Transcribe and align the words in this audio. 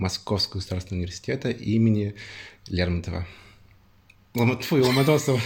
Московского 0.00 0.60
государственного 0.60 1.02
университета 1.02 1.50
имени 1.50 2.14
Лермонтова. 2.68 3.26
Лом... 4.34 4.58
Фу, 4.60 4.76
Ломоносова. 4.76 5.40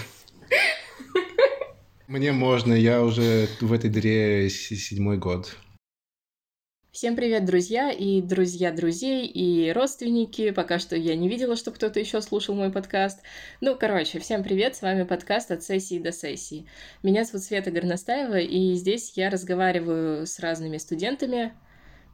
Мне 2.07 2.33
можно, 2.33 2.73
я 2.73 3.03
уже 3.03 3.49
в 3.61 3.73
этой 3.73 3.91
дыре 3.91 4.49
седьмой 4.49 5.19
год. 5.19 5.57
Всем 6.93 7.17
привет, 7.17 7.45
друзья 7.45 7.91
и 7.91 8.23
друзья 8.23 8.71
друзей 8.71 9.27
и 9.27 9.73
родственники. 9.73 10.53
Пока 10.53 10.79
что 10.79 10.95
я 10.95 11.17
не 11.17 11.29
видела, 11.29 11.57
что 11.57 11.73
кто-то 11.73 11.99
еще 11.99 12.21
слушал 12.21 12.55
мой 12.55 12.71
подкаст. 12.71 13.19
Ну, 13.61 13.77
короче, 13.77 14.21
всем 14.21 14.45
привет, 14.45 14.77
с 14.77 14.83
вами 14.83 15.03
подкаст 15.03 15.51
от 15.51 15.65
сессии 15.65 15.99
до 15.99 16.13
сессии. 16.13 16.69
Меня 17.03 17.25
зовут 17.25 17.43
Света 17.43 17.73
Горностаева, 17.73 18.39
и 18.39 18.75
здесь 18.75 19.15
я 19.17 19.29
разговариваю 19.29 20.25
с 20.25 20.39
разными 20.39 20.77
студентами, 20.77 21.53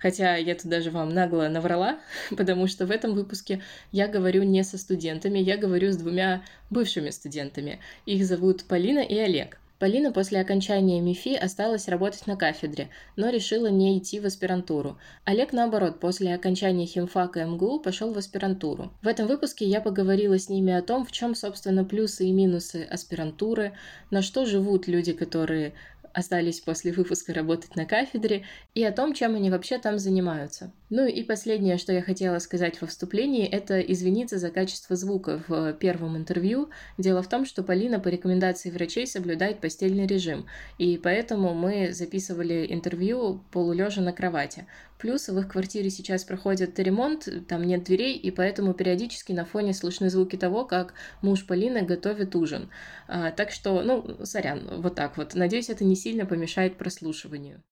Хотя 0.01 0.37
я 0.37 0.55
тут 0.55 0.67
даже 0.67 0.91
вам 0.91 1.11
нагло 1.11 1.48
наврала, 1.48 2.01
потому 2.37 2.66
что 2.66 2.87
в 2.87 2.91
этом 2.91 3.14
выпуске 3.14 3.62
я 3.93 4.09
говорю 4.09 4.43
не 4.43 4.65
со 4.65 4.79
студентами, 4.79 5.38
я 5.38 5.57
говорю 5.57 5.93
с 5.93 5.97
двумя 5.97 6.43
бывшими 6.70 7.11
студентами. 7.11 7.80
Их 8.07 8.24
зовут 8.24 8.65
Полина 8.65 9.01
и 9.01 9.16
Олег. 9.16 9.60
Полина 9.80 10.12
после 10.12 10.41
окончания 10.41 11.01
МИФИ 11.01 11.37
осталась 11.37 11.88
работать 11.88 12.27
на 12.27 12.37
кафедре, 12.37 12.91
но 13.16 13.30
решила 13.30 13.69
не 13.69 13.97
идти 13.97 14.21
в 14.21 14.27
аспирантуру. 14.27 14.98
Олег, 15.24 15.55
наоборот, 15.55 16.01
после 16.01 16.35
окончания 16.35 16.85
химфака 16.85 17.46
МГУ 17.46 17.80
пошел 17.80 18.12
в 18.12 18.19
аспирантуру. 18.19 18.93
В 19.01 19.09
этом 19.09 19.27
выпуске 19.27 19.65
я 19.65 19.80
поговорила 19.80 20.38
с 20.38 20.51
ними 20.51 20.74
о 20.74 20.82
том, 20.82 21.07
в 21.07 21.12
чем, 21.12 21.35
собственно, 21.35 21.82
плюсы 21.82 22.27
и 22.27 22.30
минусы 22.32 22.87
аспирантуры, 22.91 23.73
на 24.10 24.21
что 24.21 24.45
живут 24.45 24.87
люди, 24.87 25.15
которые 25.15 25.73
остались 26.12 26.60
после 26.60 26.92
выпуска 26.92 27.32
работать 27.32 27.77
на 27.77 27.87
кафедре, 27.87 28.45
и 28.74 28.84
о 28.84 28.92
том, 28.92 29.14
чем 29.14 29.34
они 29.34 29.51
вообще 29.51 29.78
там 29.78 29.98
занимаются. 29.98 30.73
Ну 30.91 31.06
и 31.06 31.23
последнее, 31.23 31.78
что 31.78 31.92
я 31.92 32.02
хотела 32.02 32.38
сказать 32.41 32.80
во 32.80 32.87
вступлении, 32.88 33.46
это 33.46 33.80
извиниться 33.80 34.38
за 34.38 34.51
качество 34.51 34.96
звука 34.96 35.42
в 35.46 35.73
первом 35.74 36.16
интервью. 36.16 36.70
Дело 36.98 37.23
в 37.23 37.29
том, 37.29 37.46
что 37.46 37.62
Полина 37.62 38.01
по 38.01 38.09
рекомендации 38.09 38.70
врачей 38.70 39.07
соблюдает 39.07 39.60
постельный 39.60 40.07
режим, 40.07 40.46
и 40.79 40.98
поэтому 40.98 41.54
мы 41.54 41.93
записывали 41.93 42.66
интервью 42.68 43.40
полулежа 43.52 44.02
на 44.02 44.13
кровати. 44.13 44.66
Плюс 44.98 45.29
в 45.29 45.38
их 45.38 45.48
квартире 45.48 45.88
сейчас 45.88 46.24
проходит 46.24 46.79
ремонт, 46.79 47.26
там 47.48 47.63
нет 47.63 47.85
дверей, 47.85 48.16
и 48.16 48.30
поэтому 48.30 48.74
периодически 48.74 49.32
на 49.32 49.46
фоне 49.46 49.73
слышны 49.73 50.10
звуки 50.10 50.37
того, 50.37 50.66
как 50.66 50.92
муж 51.23 51.46
Полины 51.46 51.80
готовит 51.82 52.37
ужин. 52.37 52.68
А, 53.09 53.30
так 53.30 53.51
что, 53.51 53.82
ну, 53.82 54.24
сорян, 54.24 54.82
вот 54.82 54.96
так 54.96 55.16
вот. 55.16 55.35
Надеюсь, 55.35 55.70
это 55.70 55.85
не 55.85 55.96
сильно 56.01 56.26
помешает 56.26 56.76
прослушиванию. 56.76 57.62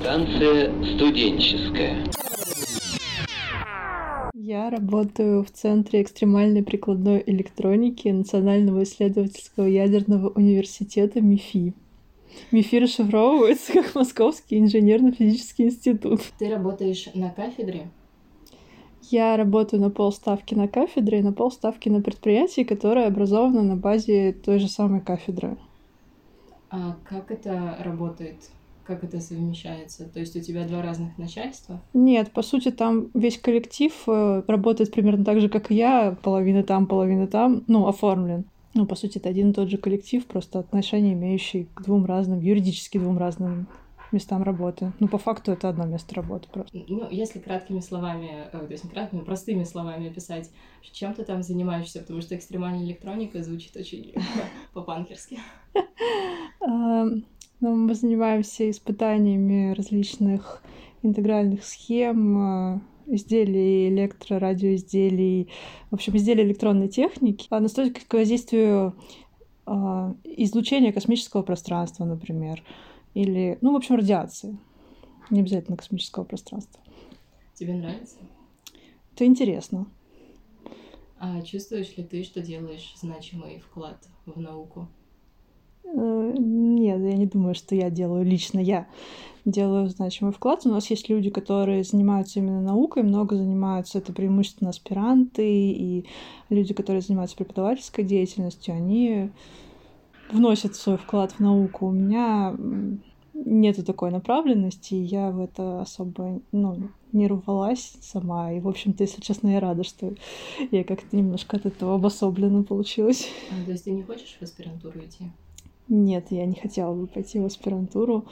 Станция 0.00 0.72
студенческая. 0.94 2.04
Я 4.32 4.70
работаю 4.70 5.42
в 5.42 5.50
Центре 5.50 6.02
экстремальной 6.02 6.62
прикладной 6.62 7.20
электроники 7.26 8.06
Национального 8.06 8.84
исследовательского 8.84 9.66
ядерного 9.66 10.28
университета 10.28 11.20
МИФИ. 11.20 11.74
МИФИ 12.52 12.76
расшифровывается 12.76 13.72
как 13.72 13.96
Московский 13.96 14.60
инженерно-физический 14.60 15.64
институт. 15.64 16.20
Ты 16.38 16.50
работаешь 16.50 17.08
на 17.14 17.30
кафедре? 17.30 17.88
Я 19.10 19.36
работаю 19.36 19.80
на 19.80 19.90
полставки 19.90 20.54
на 20.54 20.68
кафедре 20.68 21.20
и 21.20 21.22
на 21.22 21.32
полставки 21.32 21.88
на 21.88 22.00
предприятии, 22.00 22.62
которое 22.62 23.06
образовано 23.06 23.62
на 23.62 23.76
базе 23.76 24.32
той 24.32 24.58
же 24.58 24.68
самой 24.68 25.00
кафедры. 25.00 25.56
А 26.70 26.96
как 27.04 27.30
это 27.30 27.76
работает? 27.80 28.36
Как 28.84 29.02
это 29.04 29.20
совмещается? 29.20 30.08
То 30.08 30.20
есть 30.20 30.36
у 30.36 30.40
тебя 30.40 30.66
два 30.66 30.82
разных 30.82 31.16
начальства? 31.18 31.80
Нет, 31.92 32.30
по 32.32 32.42
сути, 32.42 32.70
там 32.70 33.08
весь 33.14 33.38
коллектив 33.38 33.92
э, 34.06 34.42
работает 34.46 34.92
примерно 34.92 35.24
так 35.24 35.40
же, 35.40 35.48
как 35.48 35.70
и 35.70 35.74
я. 35.74 36.16
Половина 36.22 36.62
там, 36.62 36.86
половина 36.86 37.26
там. 37.26 37.64
Ну, 37.66 37.88
оформлен. 37.88 38.44
Ну, 38.74 38.86
по 38.86 38.94
сути, 38.94 39.18
это 39.18 39.28
один 39.28 39.50
и 39.50 39.52
тот 39.54 39.70
же 39.70 39.78
коллектив, 39.78 40.24
просто 40.26 40.58
отношения, 40.58 41.14
имеющие 41.14 41.66
к 41.74 41.82
двум 41.82 42.04
разным, 42.04 42.40
юридически 42.40 42.98
двум 42.98 43.18
разным 43.18 43.66
местам 44.12 44.42
работы. 44.42 44.92
Ну, 45.00 45.08
по 45.08 45.18
факту 45.18 45.52
это 45.52 45.68
одно 45.68 45.86
место 45.86 46.14
работы 46.14 46.48
просто. 46.52 46.76
Ну, 46.88 47.08
если 47.10 47.38
краткими 47.38 47.80
словами, 47.80 48.46
э, 48.52 48.58
то 48.58 48.70
есть 48.70 48.84
не 48.84 48.90
краткими, 48.90 49.20
простыми 49.20 49.64
словами 49.64 50.08
описать, 50.08 50.50
чем 50.82 51.14
ты 51.14 51.24
там 51.24 51.42
занимаешься, 51.42 52.00
потому 52.00 52.20
что 52.20 52.36
экстремальная 52.36 52.84
электроника 52.84 53.42
звучит 53.42 53.76
очень 53.76 54.14
по-панкерски. 54.72 55.38
Ну, 57.58 57.74
мы 57.74 57.94
занимаемся 57.94 58.68
испытаниями 58.68 59.72
различных 59.72 60.62
интегральных 61.02 61.64
схем, 61.64 62.74
э, 62.76 62.80
изделий, 63.06 63.88
электрорадиоизделий, 63.88 65.48
в 65.90 65.94
общем, 65.94 66.16
изделий 66.16 66.44
электронной 66.44 66.88
техники, 66.88 67.46
а 67.50 67.60
настолько 67.60 68.00
к 68.06 68.12
воздействию 68.12 68.94
а, 69.66 70.14
излучения 70.24 70.92
космического 70.92 71.42
пространства, 71.42 72.04
например, 72.04 72.62
или, 73.16 73.56
ну, 73.62 73.72
в 73.72 73.76
общем, 73.76 73.94
радиации. 73.94 74.58
Не 75.30 75.40
обязательно 75.40 75.78
космического 75.78 76.24
пространства. 76.24 76.82
Тебе 77.54 77.72
нравится? 77.72 78.18
Это 79.14 79.24
интересно. 79.24 79.86
А 81.18 81.40
чувствуешь 81.40 81.96
ли 81.96 82.04
ты, 82.04 82.22
что 82.22 82.42
делаешь 82.42 82.94
значимый 83.00 83.60
вклад 83.60 84.06
в 84.26 84.38
науку? 84.38 84.88
Э, 85.84 86.34
нет, 86.38 87.00
я 87.00 87.16
не 87.16 87.26
думаю, 87.26 87.54
что 87.54 87.74
я 87.74 87.88
делаю 87.88 88.22
лично 88.22 88.58
я 88.58 88.86
делаю 89.46 89.88
значимый 89.88 90.34
вклад. 90.34 90.66
У 90.66 90.68
нас 90.68 90.90
есть 90.90 91.08
люди, 91.08 91.30
которые 91.30 91.84
занимаются 91.84 92.40
именно 92.40 92.60
наукой, 92.60 93.02
много 93.02 93.36
занимаются, 93.36 93.96
это 93.96 94.12
преимущественно 94.12 94.70
аспиранты 94.70 95.48
и 95.48 96.06
люди, 96.50 96.74
которые 96.74 97.00
занимаются 97.00 97.36
преподавательской 97.36 98.04
деятельностью, 98.04 98.74
они 98.74 99.30
вносят 100.30 100.74
свой 100.74 100.98
вклад 100.98 101.32
в 101.32 101.40
науку. 101.40 101.86
У 101.86 101.92
меня 101.92 102.54
нету 103.44 103.84
такой 103.84 104.10
направленности, 104.10 104.94
и 104.94 105.02
я 105.02 105.30
в 105.30 105.40
это 105.40 105.82
особо 105.82 106.40
ну, 106.52 106.88
не 107.12 107.28
рвалась 107.28 107.94
сама. 108.00 108.52
И, 108.52 108.60
в 108.60 108.68
общем-то, 108.68 109.04
если 109.04 109.20
честно, 109.20 109.48
я 109.48 109.60
рада, 109.60 109.84
что 109.84 110.14
я 110.70 110.84
как-то 110.84 111.16
немножко 111.16 111.56
от 111.56 111.66
этого 111.66 111.94
обособленно 111.94 112.62
получилась. 112.62 113.28
А, 113.50 113.64
то 113.64 113.72
есть 113.72 113.84
ты 113.84 113.90
не 113.90 114.02
хочешь 114.02 114.36
в 114.38 114.42
аспирантуру 114.42 114.98
идти? 115.00 115.24
Нет, 115.88 116.26
я 116.30 116.46
не 116.46 116.54
хотела 116.54 116.94
бы 116.94 117.06
пойти 117.06 117.38
в 117.38 117.46
аспирантуру. 117.46 118.24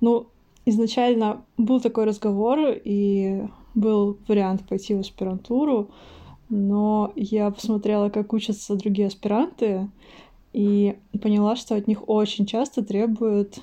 Ну, 0.00 0.26
изначально 0.64 1.44
был 1.56 1.80
такой 1.80 2.04
разговор, 2.04 2.58
и 2.84 3.42
был 3.74 4.18
вариант 4.26 4.66
пойти 4.66 4.94
в 4.94 5.00
аспирантуру, 5.00 5.90
но 6.48 7.12
я 7.14 7.50
посмотрела, 7.50 8.08
как 8.08 8.32
учатся 8.32 8.74
другие 8.76 9.08
аспиранты, 9.08 9.88
и 10.52 10.96
поняла, 11.20 11.54
что 11.54 11.74
от 11.74 11.86
них 11.86 12.08
очень 12.08 12.46
часто 12.46 12.82
требуют 12.82 13.60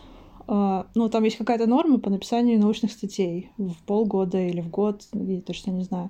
ну, 0.48 1.10
там 1.10 1.24
есть 1.24 1.38
какая-то 1.38 1.68
норма 1.68 2.00
по 2.00 2.10
написанию 2.10 2.60
научных 2.60 2.92
статей 2.92 3.52
в 3.58 3.76
полгода 3.86 4.40
или 4.40 4.62
в 4.62 4.70
год, 4.70 5.08
я 5.14 5.42
точно 5.42 5.72
не 5.72 5.84
знаю. 5.84 6.10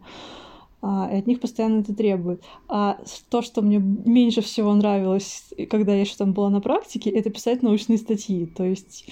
А, 0.86 1.10
и 1.10 1.16
от 1.16 1.28
них 1.28 1.40
постоянно 1.40 1.80
это 1.80 1.96
требуют. 1.96 2.44
А 2.68 3.00
то, 3.30 3.42
что 3.42 3.62
мне 3.62 3.80
меньше 3.80 4.42
всего 4.42 4.74
нравилось, 4.74 5.46
когда 5.70 5.94
я 5.94 6.02
еще 6.02 6.16
там 6.18 6.34
была 6.34 6.50
на 6.50 6.60
практике, 6.60 7.10
это 7.10 7.30
писать 7.30 7.64
научные 7.64 7.98
статьи. 7.98 8.46
То 8.46 8.66
есть 8.66 9.08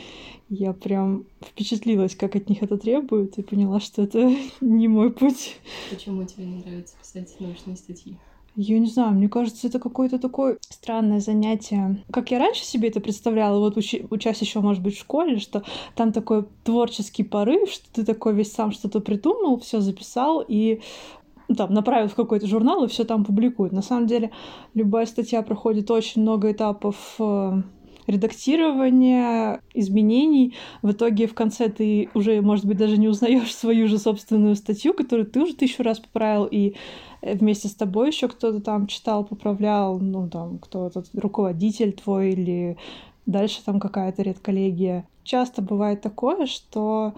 я 0.50 0.74
прям 0.74 1.26
впечатлилась, 1.42 2.14
как 2.14 2.36
от 2.36 2.50
них 2.50 2.62
это 2.62 2.78
требуют, 2.78 3.38
и 3.38 3.42
поняла, 3.42 3.80
что 3.80 4.02
это 4.02 4.36
не 4.62 4.90
мой 4.90 5.14
путь. 5.14 5.56
Почему 5.90 6.26
тебе 6.26 6.46
не 6.46 6.62
нравится 6.62 6.96
писать 7.02 7.38
научные 7.40 7.78
статьи? 7.78 8.18
Я 8.56 8.80
не 8.80 8.88
знаю, 8.88 9.14
мне 9.14 9.30
кажется, 9.30 9.68
это 9.68 9.80
какое-то 9.80 10.20
такое 10.20 10.58
странное 10.70 11.22
занятие. 11.22 12.04
Как 12.12 12.32
я 12.32 12.40
раньше 12.40 12.66
себе 12.66 12.90
это 12.90 13.00
представляла, 13.00 13.60
вот 13.60 13.78
учи, 13.78 14.06
учась 14.10 14.42
еще, 14.42 14.60
может 14.60 14.84
быть, 14.84 14.96
в 14.96 15.00
школе, 15.00 15.40
что 15.40 15.64
там 15.96 16.12
такой 16.12 16.46
творческий 16.66 17.24
порыв, 17.24 17.70
что 17.70 17.86
ты 17.94 18.06
такой 18.06 18.34
весь 18.34 18.52
сам 18.52 18.72
что-то 18.72 19.00
придумал, 19.00 19.60
все 19.60 19.80
записал, 19.80 20.44
и 20.46 20.82
ну, 21.48 21.56
там, 21.56 21.74
направил 21.74 22.10
в 22.10 22.16
какой-то 22.16 22.48
журнал 22.48 22.84
и 22.84 22.88
все 22.90 23.06
там 23.06 23.24
публикуют. 23.24 23.72
На 23.72 23.82
самом 23.82 24.08
деле, 24.08 24.32
любая 24.74 25.06
статья 25.06 25.42
проходит 25.44 25.90
очень 25.90 26.22
много 26.22 26.52
этапов 26.52 27.16
э, 27.20 27.62
редактирования, 28.12 29.62
изменений. 29.74 30.54
В 30.82 30.92
итоге 30.92 31.28
в 31.28 31.34
конце 31.34 31.70
ты 31.70 32.10
уже, 32.14 32.42
может 32.42 32.66
быть, 32.66 32.78
даже 32.78 32.98
не 32.98 33.08
узнаешь 33.08 33.56
свою 33.56 33.88
же 33.88 33.98
собственную 33.98 34.56
статью, 34.56 34.94
которую 34.94 35.26
ты 35.26 35.42
уже 35.42 35.56
тысячу 35.56 35.84
раз 35.84 36.00
поправил, 36.00 36.46
и 36.46 36.76
вместе 37.22 37.68
с 37.68 37.76
тобой 37.76 38.08
еще 38.08 38.28
кто-то 38.28 38.62
там 38.62 38.88
читал, 38.88 39.24
поправлял, 39.24 40.00
ну 40.00 40.30
там 40.30 40.60
кто-то 40.60 41.04
руководитель 41.14 41.94
твой 41.94 42.32
или 42.32 42.78
дальше 43.26 43.64
там 43.64 43.80
какая-то 43.80 44.22
редколлегия. 44.24 45.06
Часто 45.24 45.62
бывает 45.62 46.02
такое, 46.02 46.48
что 46.48 47.14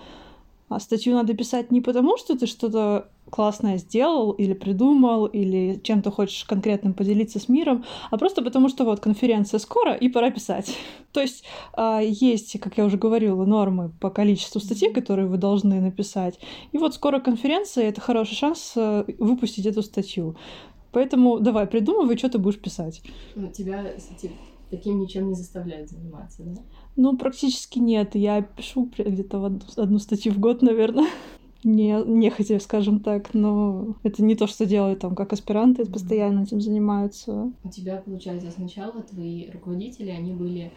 а, 0.69 0.79
статью 0.79 1.13
надо 1.13 1.33
писать 1.33 1.71
не 1.71 1.81
потому, 1.81 2.17
что 2.17 2.37
ты 2.37 2.47
что-то 2.47 3.07
классное 3.29 3.77
сделал 3.77 4.31
или 4.31 4.53
придумал, 4.53 5.25
или 5.25 5.79
чем-то 5.83 6.11
хочешь 6.11 6.43
конкретным 6.45 6.93
поделиться 6.93 7.39
с 7.39 7.49
миром, 7.49 7.83
а 8.11 8.17
просто 8.17 8.41
потому, 8.41 8.69
что 8.69 8.85
вот 8.85 8.99
конференция 8.99 9.59
скоро 9.59 9.93
и 9.93 10.09
пора 10.09 10.31
писать. 10.31 10.75
То 11.11 11.21
есть 11.21 11.43
а, 11.73 11.99
есть, 11.99 12.59
как 12.59 12.77
я 12.77 12.85
уже 12.85 12.97
говорила, 12.97 13.45
нормы 13.45 13.91
по 13.99 14.09
количеству 14.09 14.59
статей, 14.59 14.93
которые 14.93 15.27
вы 15.27 15.37
должны 15.37 15.79
написать. 15.81 16.39
И 16.71 16.77
вот 16.77 16.95
скоро 16.95 17.19
конференция, 17.19 17.89
это 17.89 18.01
хороший 18.01 18.35
шанс 18.35 18.73
э, 18.75 19.05
выпустить 19.19 19.65
эту 19.65 19.81
статью. 19.81 20.35
Поэтому 20.91 21.39
давай, 21.39 21.65
придумывай, 21.65 22.17
что 22.17 22.29
ты 22.29 22.37
будешь 22.37 22.59
писать. 22.59 23.01
Ну, 23.35 23.51
тебя 23.51 23.83
таким 24.69 24.99
ничем 24.99 25.27
не 25.27 25.35
заставляют 25.35 25.89
заниматься, 25.89 26.43
да? 26.43 26.61
Ну, 26.95 27.17
практически 27.17 27.79
нет. 27.79 28.15
Я 28.15 28.41
пишу 28.41 28.89
где-то 28.97 29.59
одну 29.77 29.99
статью 29.99 30.31
в 30.33 30.39
год, 30.39 30.61
наверное 30.61 31.07
не, 31.63 32.03
нехотя, 32.05 32.59
скажем 32.59 32.99
так, 32.99 33.33
но 33.33 33.95
это 34.03 34.23
не 34.23 34.35
то, 34.35 34.47
что 34.47 34.65
делают 34.65 34.99
там 34.99 35.15
как 35.15 35.33
аспиранты, 35.33 35.85
постоянно 35.85 36.43
этим 36.43 36.61
занимаются. 36.61 37.51
У 37.63 37.69
тебя, 37.69 37.97
получается, 37.97 38.51
сначала 38.51 39.01
твои 39.01 39.49
руководители, 39.49 40.09
они 40.09 40.33
были 40.33 40.71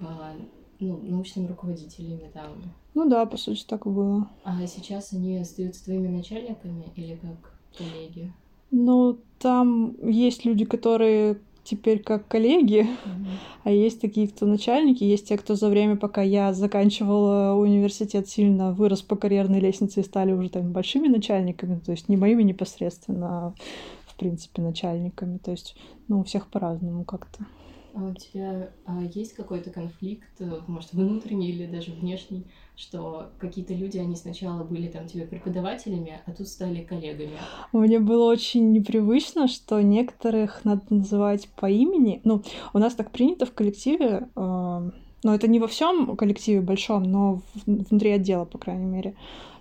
а, 0.00 0.34
ну, 0.80 0.98
научными 1.02 1.48
руководителями 1.48 2.30
там. 2.32 2.52
Ну 2.94 3.08
да, 3.08 3.24
по 3.26 3.36
сути, 3.36 3.64
так 3.66 3.86
и 3.86 3.88
было. 3.88 4.28
А 4.44 4.66
сейчас 4.66 5.12
они 5.12 5.38
остаются 5.38 5.84
твоими 5.84 6.08
начальниками 6.08 6.84
или 6.96 7.16
как 7.16 7.54
коллеги? 7.76 8.32
Ну, 8.70 9.18
там 9.38 9.94
есть 10.02 10.44
люди, 10.44 10.64
которые 10.64 11.38
теперь 11.64 12.02
как 12.02 12.26
коллеги, 12.28 12.80
mm-hmm. 12.80 13.26
а 13.64 13.70
есть 13.70 14.00
такие, 14.00 14.28
кто 14.28 14.46
начальники, 14.46 15.04
есть 15.04 15.28
те, 15.28 15.38
кто 15.38 15.54
за 15.54 15.68
время, 15.68 15.96
пока 15.96 16.22
я 16.22 16.52
заканчивала 16.52 17.54
университет, 17.54 18.28
сильно 18.28 18.72
вырос 18.72 19.02
по 19.02 19.16
карьерной 19.16 19.60
лестнице 19.60 20.00
и 20.00 20.04
стали 20.04 20.32
уже 20.32 20.50
там 20.50 20.72
большими 20.72 21.08
начальниками, 21.08 21.78
то 21.78 21.92
есть 21.92 22.08
не 22.08 22.16
моими 22.16 22.42
непосредственно, 22.42 23.26
а 23.28 23.54
в 24.06 24.16
принципе 24.16 24.62
начальниками, 24.62 25.38
то 25.38 25.50
есть 25.52 25.76
ну 26.08 26.20
у 26.20 26.24
всех 26.24 26.48
по-разному 26.48 27.04
как-то. 27.04 27.46
А 27.94 28.04
у 28.04 28.14
тебя 28.14 28.70
а, 28.86 29.02
есть 29.02 29.34
какой-то 29.34 29.70
конфликт, 29.70 30.40
может, 30.66 30.92
внутренний 30.92 31.50
или 31.50 31.66
даже 31.66 31.92
внешний, 31.92 32.46
что 32.74 33.30
какие-то 33.38 33.74
люди, 33.74 33.98
они 33.98 34.16
сначала 34.16 34.64
были 34.64 34.88
там 34.88 35.06
тебе 35.06 35.26
преподавателями, 35.26 36.20
а 36.24 36.32
тут 36.32 36.48
стали 36.48 36.82
коллегами? 36.82 37.36
Мне 37.72 37.98
было 37.98 38.30
очень 38.30 38.72
непривычно, 38.72 39.46
что 39.46 39.80
некоторых 39.82 40.64
надо 40.64 40.82
называть 40.90 41.48
по 41.56 41.68
имени. 41.68 42.20
Ну, 42.24 42.42
у 42.72 42.78
нас 42.78 42.94
так 42.94 43.10
принято 43.10 43.44
в 43.44 43.52
коллективе, 43.52 44.28
э, 44.34 44.90
но 45.22 45.34
это 45.34 45.48
не 45.48 45.58
во 45.60 45.66
всем 45.66 46.16
коллективе 46.16 46.60
большом, 46.60 47.04
но 47.04 47.40
внутри 47.66 48.10
отдела, 48.10 48.44
по 48.44 48.58
крайней 48.58 48.86
мере, 48.86 49.14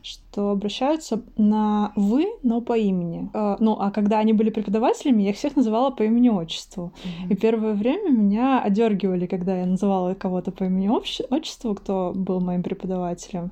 что 0.04 0.50
обращаются 0.50 1.22
на 1.38 1.94
«вы», 1.96 2.26
но 2.42 2.62
по 2.62 2.76
имени. 2.76 3.30
А, 3.34 3.58
ну, 3.60 3.78
а 3.80 3.92
когда 3.92 4.18
они 4.20 4.34
были 4.34 4.50
преподавателями, 4.50 5.24
я 5.24 5.30
их 5.30 5.38
всех 5.38 5.56
называла 5.56 5.92
по 5.92 6.04
имени-отчеству. 6.04 6.92
Mm-hmm. 7.04 7.34
И 7.34 7.36
первое 7.36 7.74
время 7.74 8.10
меня 8.10 8.62
одергивали, 8.62 9.28
когда 9.28 9.60
я 9.60 9.66
называла 9.66 10.16
кого-то 10.16 10.52
по 10.52 10.64
имени-отчеству, 10.64 11.76
кто 11.76 12.14
был 12.16 12.42
моим 12.42 12.64
преподавателем. 12.64 13.52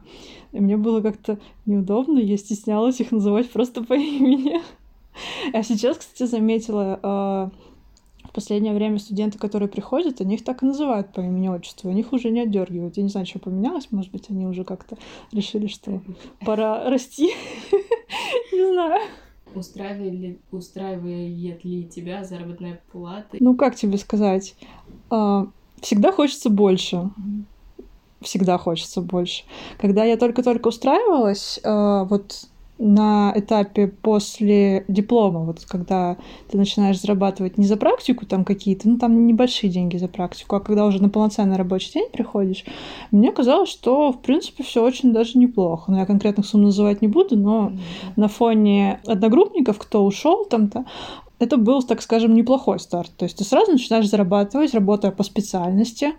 И 0.52 0.60
мне 0.60 0.78
было 0.78 1.02
как-то 1.02 1.38
неудобно, 1.68 2.18
я 2.18 2.38
стеснялась 2.38 3.00
их 3.00 3.12
называть 3.12 3.50
просто 3.52 3.84
по 3.84 3.94
имени. 3.94 4.62
А 5.54 5.62
сейчас, 5.64 5.98
кстати, 5.98 6.28
заметила, 6.28 7.00
а, 7.04 7.52
в 8.30 8.32
последнее 8.32 8.74
время 8.74 9.00
студенты, 9.00 9.40
которые 9.40 9.68
приходят, 9.68 10.22
они 10.22 10.36
их 10.36 10.44
так 10.44 10.62
и 10.62 10.66
называют 10.66 11.12
по 11.12 11.20
имени-отчеству, 11.20 11.90
у 11.90 11.94
них 11.94 12.14
уже 12.14 12.30
не 12.30 12.42
отдергивают. 12.42 12.98
Я 12.98 13.04
не 13.04 13.10
знаю, 13.10 13.26
что 13.26 13.40
поменялось, 13.40 13.88
может 13.92 14.12
быть, 14.12 14.30
они 14.30 14.46
уже 14.46 14.64
как-то 14.64 14.98
решили, 15.32 15.66
что 15.68 16.02
пора 16.46 16.90
расти. 16.90 17.34
Не 18.52 18.74
знаю. 18.74 19.02
Устраивает 19.56 20.14
ли, 20.14 20.40
устраивает 20.52 21.64
ли 21.64 21.84
тебя 21.86 22.24
заработная 22.24 22.82
плата? 22.92 23.38
Ну, 23.40 23.56
как 23.56 23.76
тебе 23.76 23.98
сказать? 23.98 24.56
А, 25.10 25.48
всегда 25.82 26.12
хочется 26.12 26.52
больше. 26.52 27.10
Всегда 28.22 28.58
хочется 28.60 29.02
больше. 29.02 29.44
Когда 29.80 30.04
я 30.04 30.18
только-только 30.18 30.68
устраивалась, 30.68 31.60
а, 31.64 32.04
вот 32.04 32.48
на 32.80 33.34
этапе 33.36 33.88
после 33.88 34.86
диплома, 34.88 35.42
вот 35.42 35.60
когда 35.68 36.18
ты 36.50 36.58
начинаешь 36.58 37.00
зарабатывать 37.00 37.58
не 37.58 37.66
за 37.66 37.76
практику 37.76 38.26
там 38.26 38.46
какие-то, 38.46 38.88
ну 38.88 38.98
там 38.98 39.28
небольшие 39.28 39.70
деньги 39.70 39.98
за 39.98 40.08
практику, 40.08 40.56
а 40.56 40.62
когда 40.62 40.86
уже 40.86 41.02
на 41.02 41.10
полноценный 41.10 41.58
рабочий 41.58 41.94
день 41.94 42.10
приходишь, 42.12 42.64
мне 43.12 43.32
казалось, 43.34 43.70
что 43.70 44.14
в 44.14 44.22
принципе 44.22 44.64
все 44.64 44.82
очень 44.82 45.12
даже 45.12 45.38
неплохо. 45.38 45.92
Ну, 45.92 45.98
я 45.98 46.06
конкретных 46.06 46.46
сумм 46.46 46.64
называть 46.64 47.02
не 47.02 47.10
буду, 47.10 47.38
но 47.38 47.68
mm-hmm. 47.68 47.80
на 48.16 48.28
фоне 48.30 49.02
одногруппников, 49.06 49.78
кто 49.78 50.06
ушел 50.06 50.46
там-то, 50.46 50.86
это 51.40 51.58
был, 51.58 51.82
так 51.84 52.02
скажем, 52.02 52.34
неплохой 52.34 52.80
старт. 52.80 53.12
То 53.18 53.24
есть 53.24 53.38
ты 53.38 53.44
сразу 53.44 53.72
начинаешь 53.72 54.10
зарабатывать, 54.10 54.74
работая 54.74 55.12
по 55.12 55.24
специальности, 55.24 56.14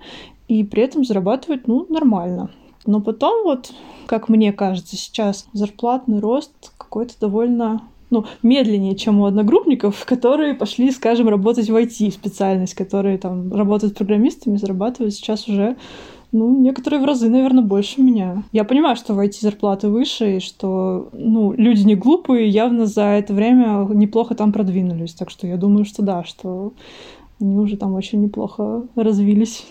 и 0.48 0.64
при 0.64 0.82
этом 0.82 1.04
зарабатывать, 1.04 1.68
ну, 1.68 1.86
нормально. 1.88 2.50
Но 2.86 3.00
потом 3.00 3.44
вот, 3.44 3.72
как 4.06 4.28
мне 4.28 4.52
кажется, 4.52 4.96
сейчас 4.96 5.46
зарплатный 5.52 6.20
рост 6.20 6.72
какой-то 6.78 7.14
довольно 7.20 7.82
ну, 8.10 8.24
медленнее, 8.42 8.96
чем 8.96 9.20
у 9.20 9.26
одногруппников, 9.26 10.04
которые 10.04 10.54
пошли, 10.54 10.90
скажем, 10.90 11.28
работать 11.28 11.70
в 11.70 11.76
IT, 11.76 12.10
специальность, 12.10 12.74
которые 12.74 13.18
там 13.18 13.52
работают 13.52 13.96
программистами, 13.96 14.56
зарабатывают 14.56 15.14
сейчас 15.14 15.48
уже 15.48 15.76
ну, 16.32 16.60
некоторые 16.60 17.00
в 17.00 17.04
разы, 17.04 17.28
наверное, 17.28 17.64
больше 17.64 18.00
меня. 18.00 18.44
Я 18.52 18.64
понимаю, 18.64 18.94
что 18.94 19.14
в 19.14 19.18
IT 19.18 19.40
зарплаты 19.40 19.88
выше, 19.88 20.36
и 20.36 20.40
что, 20.40 21.08
ну, 21.12 21.52
люди 21.52 21.82
не 21.82 21.96
глупые, 21.96 22.48
явно 22.48 22.86
за 22.86 23.02
это 23.02 23.34
время 23.34 23.88
неплохо 23.92 24.34
там 24.36 24.52
продвинулись. 24.52 25.12
Так 25.14 25.30
что 25.30 25.46
я 25.48 25.56
думаю, 25.56 25.84
что 25.84 26.02
да, 26.02 26.22
что 26.22 26.72
они 27.40 27.56
уже 27.56 27.76
там 27.76 27.94
очень 27.94 28.22
неплохо 28.22 28.84
развились. 28.94 29.66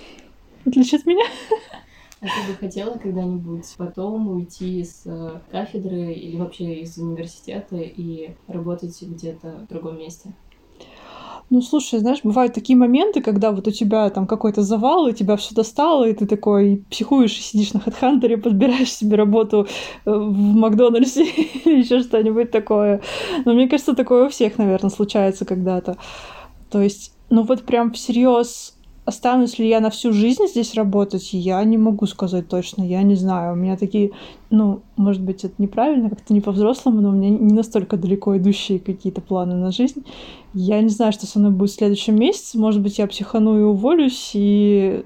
В 0.65 0.69
отличие 0.69 0.99
от 0.99 1.05
меня. 1.05 1.25
А 2.21 2.25
ты 2.25 2.51
бы 2.51 2.57
хотела 2.57 2.97
когда-нибудь 2.97 3.65
потом 3.77 4.27
уйти 4.27 4.83
с 4.83 5.03
э, 5.05 5.39
кафедры 5.51 6.11
или 6.11 6.37
вообще 6.37 6.81
из 6.81 6.97
университета 6.97 7.77
и 7.77 8.31
работать 8.47 9.01
где-то 9.01 9.65
в 9.65 9.67
другом 9.67 9.97
месте? 9.97 10.33
Ну, 11.49 11.61
слушай, 11.61 11.99
знаешь, 11.99 12.19
бывают 12.23 12.53
такие 12.53 12.77
моменты, 12.77 13.21
когда 13.21 13.51
вот 13.51 13.67
у 13.67 13.71
тебя 13.71 14.09
там 14.11 14.27
какой-то 14.27 14.61
завал, 14.61 15.07
и 15.07 15.13
тебя 15.13 15.35
все 15.35 15.55
достало, 15.55 16.07
и 16.07 16.13
ты 16.13 16.27
такой 16.27 16.83
психуешь 16.91 17.37
и 17.37 17.41
сидишь 17.41 17.73
на 17.73 17.79
HeadHunter, 17.79 18.37
подбираешь 18.37 18.93
себе 18.93 19.15
работу 19.15 19.65
э, 20.05 20.11
в 20.11 20.31
Макдональдсе 20.33 21.23
или 21.65 21.79
еще 21.79 22.01
что-нибудь 22.01 22.51
такое. 22.51 23.01
Но 23.45 23.53
мне 23.53 23.67
кажется, 23.67 23.95
такое 23.95 24.27
у 24.27 24.29
всех, 24.29 24.57
наверное, 24.57 24.91
случается 24.91 25.45
когда-то. 25.45 25.97
То 26.69 26.81
есть, 26.81 27.13
ну 27.29 27.43
вот 27.43 27.63
прям 27.63 27.93
всерьез 27.93 28.75
Останусь 29.09 29.57
ли 29.57 29.67
я 29.67 29.79
на 29.79 29.89
всю 29.89 30.13
жизнь 30.13 30.45
здесь 30.45 30.75
работать, 30.75 31.33
я 31.33 31.63
не 31.63 31.79
могу 31.79 32.05
сказать 32.05 32.47
точно, 32.47 32.83
я 32.83 33.01
не 33.01 33.15
знаю. 33.15 33.53
У 33.53 33.55
меня 33.55 33.75
такие, 33.75 34.11
ну, 34.51 34.81
может 34.97 35.23
быть, 35.23 35.43
это 35.43 35.55
неправильно, 35.57 36.11
как-то 36.11 36.31
не 36.31 36.41
по-взрослому, 36.41 37.01
но 37.01 37.09
у 37.09 37.13
меня 37.13 37.31
не 37.31 37.55
настолько 37.55 37.97
далеко 37.97 38.37
идущие 38.37 38.77
какие-то 38.77 39.21
планы 39.21 39.55
на 39.55 39.71
жизнь. 39.71 40.05
Я 40.53 40.79
не 40.79 40.89
знаю, 40.89 41.11
что 41.11 41.25
со 41.25 41.39
мной 41.39 41.49
будет 41.49 41.71
в 41.71 41.73
следующем 41.73 42.19
месяце. 42.19 42.59
Может 42.59 42.83
быть, 42.83 42.99
я 42.99 43.07
психану 43.07 43.59
и 43.59 43.63
уволюсь, 43.63 44.29
и 44.35 45.01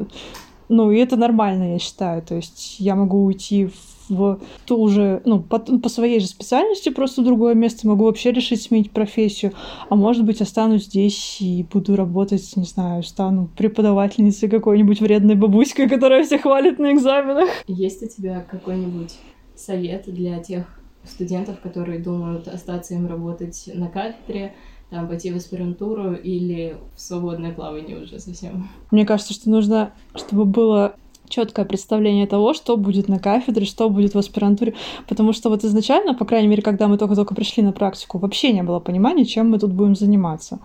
ну, 0.68 0.92
и 0.92 0.98
это 0.98 1.16
нормально, 1.16 1.72
я 1.72 1.80
считаю. 1.80 2.22
То 2.24 2.36
есть 2.36 2.82
я 2.82 2.96
могу 2.96 3.24
уйти 3.24 3.68
в 3.68 3.93
в 4.16 4.40
то 4.66 4.78
уже, 4.78 5.22
ну, 5.26 5.42
по, 5.42 5.60
по 5.60 5.90
своей 5.90 6.20
же 6.20 6.28
специальности 6.28 6.90
просто 6.90 7.24
другое 7.24 7.54
место, 7.54 7.88
могу 7.88 8.06
вообще 8.06 8.32
решить 8.32 8.62
сменить 8.62 8.92
профессию, 8.92 9.54
а 9.90 9.96
может 9.96 10.26
быть 10.26 10.42
останусь 10.42 10.86
здесь 10.86 11.42
и 11.42 11.66
буду 11.72 11.96
работать, 11.96 12.56
не 12.56 12.66
знаю, 12.66 13.04
стану 13.04 13.50
преподавательницей 13.58 14.50
какой-нибудь 14.50 15.02
вредной 15.02 15.36
бабуськой, 15.36 15.90
которая 15.90 16.24
всех 16.24 16.42
хвалит 16.42 16.80
на 16.80 16.94
экзаменах. 16.94 17.50
Есть 17.68 18.04
у 18.04 18.08
тебя 18.08 18.46
какой-нибудь 18.50 19.16
совет 19.56 20.04
для 20.08 20.40
тех 20.40 20.66
студентов, 21.06 21.60
которые 21.62 22.00
думают 22.00 22.48
остаться 22.48 22.94
им 22.94 23.08
работать 23.08 23.70
на 23.74 23.88
кафедре, 23.88 24.54
там, 24.90 25.08
пойти 25.08 25.32
в 25.32 25.36
аспирантуру 25.36 26.14
или 26.14 26.78
в 26.96 27.02
свободное 27.02 27.52
плавание 27.52 27.98
уже 27.98 28.20
совсем? 28.20 28.70
Мне 28.92 29.06
кажется, 29.06 29.34
что 29.34 29.50
нужно, 29.50 29.92
чтобы 30.14 30.46
было 30.46 30.96
четкое 31.34 31.66
представление 31.66 32.28
того, 32.28 32.54
что 32.54 32.78
будет 32.78 33.08
на 33.08 33.20
кафедре, 33.20 33.66
что 33.66 33.90
будет 33.90 34.14
в 34.14 34.18
аспирантуре. 34.18 34.74
Потому 35.08 35.34
что 35.34 35.50
вот 35.50 35.64
изначально, 35.64 36.14
по 36.14 36.26
крайней 36.26 36.48
мере, 36.48 36.62
когда 36.62 36.88
мы 36.88 36.98
только-только 36.98 37.34
пришли 37.36 37.64
на 37.64 37.72
практику, 37.72 38.20
вообще 38.20 38.54
не 38.54 38.64
было 38.64 38.80
понимания, 38.80 39.26
чем 39.26 39.50
мы 39.50 39.60
тут 39.60 39.72
будем 39.72 39.96
заниматься. 39.96 40.60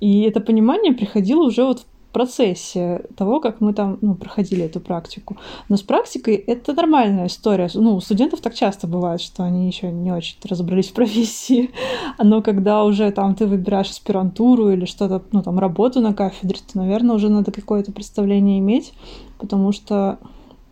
И 0.00 0.22
это 0.22 0.40
понимание 0.40 0.92
приходило 0.92 1.44
уже 1.44 1.64
вот 1.64 1.86
процессе 2.16 3.02
того, 3.14 3.40
как 3.40 3.60
мы 3.60 3.74
там 3.74 3.98
ну, 4.00 4.14
проходили 4.14 4.64
эту 4.64 4.80
практику. 4.80 5.36
Но 5.68 5.76
с 5.76 5.82
практикой 5.82 6.34
это 6.36 6.72
нормальная 6.72 7.26
история. 7.26 7.68
Ну, 7.74 7.96
у 7.96 8.00
студентов 8.00 8.40
так 8.40 8.54
часто 8.54 8.86
бывает, 8.86 9.20
что 9.20 9.44
они 9.44 9.66
еще 9.66 9.92
не 9.92 10.12
очень 10.12 10.38
разобрались 10.48 10.88
в 10.88 10.94
профессии. 10.94 11.72
Но 12.18 12.40
когда 12.40 12.84
уже 12.84 13.10
там 13.10 13.34
ты 13.34 13.44
выбираешь 13.46 13.90
аспирантуру 13.90 14.70
или 14.70 14.86
что-то, 14.86 15.22
ну, 15.32 15.42
там, 15.42 15.58
работу 15.58 16.00
на 16.00 16.14
кафедре, 16.14 16.58
то, 16.72 16.78
наверное, 16.78 17.16
уже 17.16 17.28
надо 17.28 17.52
какое-то 17.52 17.92
представление 17.92 18.60
иметь, 18.60 18.94
потому 19.38 19.72
что 19.72 20.18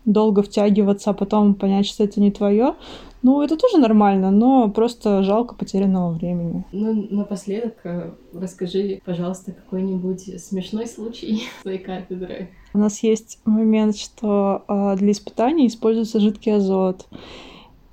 долго 0.05 0.41
втягиваться, 0.41 1.11
а 1.11 1.13
потом 1.13 1.55
понять, 1.55 1.85
что 1.85 2.03
это 2.03 2.19
не 2.21 2.31
твое. 2.31 2.75
Ну, 3.21 3.41
это 3.41 3.57
тоже 3.57 3.79
нормально, 3.79 4.29
но 4.29 4.69
просто 4.69 5.23
жалко 5.23 5.55
потерянного 5.55 6.11
времени. 6.11 6.63
Ну, 6.71 7.07
напоследок 7.09 7.73
э, 7.83 8.11
расскажи, 8.33 9.01
пожалуйста, 9.03 9.51
какой-нибудь 9.51 10.39
смешной 10.39 10.85
случай 10.85 11.43
своей 11.63 11.79
кафедры. 11.79 12.49
У 12.73 12.77
нас 12.77 13.01
есть 13.01 13.39
момент, 13.45 13.97
что 13.97 14.63
э, 14.67 14.95
для 14.97 15.11
испытаний 15.11 15.65
используется 15.65 16.19
жидкий 16.19 16.55
азот. 16.55 17.07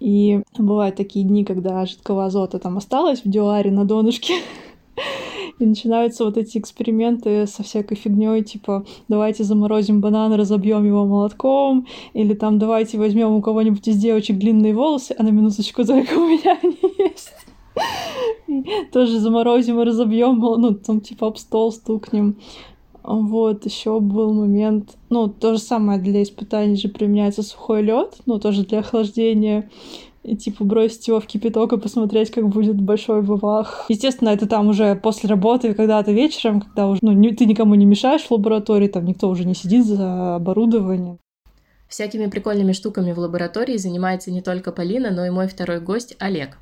И 0.00 0.42
бывают 0.58 0.96
такие 0.96 1.24
дни, 1.24 1.44
когда 1.44 1.86
жидкого 1.86 2.26
азота 2.26 2.58
там 2.58 2.76
осталось 2.76 3.24
в 3.24 3.30
дюаре 3.30 3.70
на 3.70 3.86
донышке. 3.86 4.34
И 5.62 5.64
начинаются 5.64 6.24
вот 6.24 6.36
эти 6.36 6.58
эксперименты 6.58 7.46
со 7.46 7.62
всякой 7.62 7.94
фигней, 7.94 8.42
типа 8.42 8.84
давайте 9.06 9.44
заморозим 9.44 10.00
банан, 10.00 10.32
разобьем 10.32 10.84
его 10.84 11.06
молотком, 11.06 11.86
или 12.14 12.34
там 12.34 12.58
давайте 12.58 12.98
возьмем 12.98 13.30
у 13.30 13.40
кого-нибудь 13.40 13.86
из 13.86 13.96
девочек 13.96 14.38
длинные 14.38 14.74
волосы, 14.74 15.14
а 15.16 15.22
на 15.22 15.28
минуточку 15.28 15.84
только 15.84 16.14
у 16.14 16.26
меня 16.26 16.58
они 16.60 16.76
есть. 16.98 17.32
Тоже 18.92 19.20
заморозим 19.20 19.80
и 19.80 19.84
разобьем, 19.84 20.40
ну, 20.40 20.74
там 20.74 21.00
типа 21.00 21.28
об 21.28 21.36
стол 21.36 21.70
стукнем. 21.70 22.38
Вот, 23.04 23.64
еще 23.64 24.00
был 24.00 24.32
момент, 24.32 24.96
ну, 25.10 25.28
то 25.28 25.52
же 25.52 25.60
самое 25.60 26.00
для 26.00 26.24
испытаний 26.24 26.74
же 26.74 26.88
применяется 26.88 27.44
сухой 27.44 27.82
лед, 27.82 28.16
ну, 28.26 28.40
тоже 28.40 28.64
для 28.64 28.80
охлаждения 28.80 29.70
и 30.22 30.36
типа 30.36 30.64
бросить 30.64 31.08
его 31.08 31.20
в 31.20 31.26
кипяток 31.26 31.72
и 31.72 31.78
посмотреть, 31.78 32.30
как 32.30 32.48
будет 32.48 32.80
большой 32.80 33.22
бабах. 33.22 33.86
Естественно, 33.88 34.30
это 34.30 34.46
там 34.46 34.68
уже 34.68 34.94
после 34.94 35.28
работы, 35.28 35.74
когда-то 35.74 36.12
вечером, 36.12 36.60
когда 36.60 36.88
уже, 36.88 37.00
ну, 37.02 37.12
не, 37.12 37.34
ты 37.34 37.46
никому 37.46 37.74
не 37.74 37.86
мешаешь 37.86 38.22
в 38.22 38.30
лаборатории, 38.30 38.88
там 38.88 39.04
никто 39.04 39.28
уже 39.28 39.44
не 39.44 39.54
сидит 39.54 39.84
за 39.84 40.36
оборудованием. 40.36 41.18
Всякими 41.88 42.26
прикольными 42.26 42.72
штуками 42.72 43.12
в 43.12 43.18
лаборатории 43.18 43.76
занимается 43.76 44.30
не 44.30 44.40
только 44.40 44.72
Полина, 44.72 45.10
но 45.10 45.26
и 45.26 45.30
мой 45.30 45.46
второй 45.46 45.78
гость 45.78 46.16
Олег. 46.18 46.56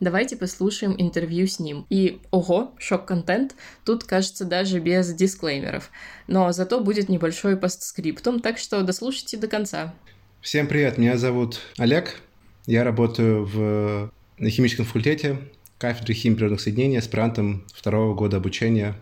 Давайте 0.00 0.36
послушаем 0.36 0.94
интервью 0.96 1.46
с 1.46 1.60
ним. 1.60 1.84
И, 1.90 2.22
ого, 2.30 2.72
шок-контент, 2.78 3.54
тут, 3.84 4.04
кажется, 4.04 4.46
даже 4.46 4.80
без 4.80 5.12
дисклеймеров. 5.12 5.90
Но 6.28 6.50
зато 6.52 6.80
будет 6.80 7.10
небольшой 7.10 7.58
постскриптум, 7.58 8.40
так 8.40 8.56
что 8.56 8.82
дослушайте 8.82 9.36
до 9.36 9.48
конца. 9.48 9.94
Всем 10.40 10.66
привет, 10.66 10.96
меня 10.96 11.18
зовут 11.18 11.60
Олег, 11.76 12.22
я 12.70 12.84
работаю 12.84 13.44
в, 13.44 14.12
на 14.38 14.50
химическом 14.50 14.86
факультете 14.86 15.38
кафедры 15.78 16.14
химии 16.14 16.36
природных 16.36 16.60
соединений 16.60 16.98
аспирантом 16.98 17.64
второго 17.74 18.14
года 18.14 18.36
обучения 18.36 18.96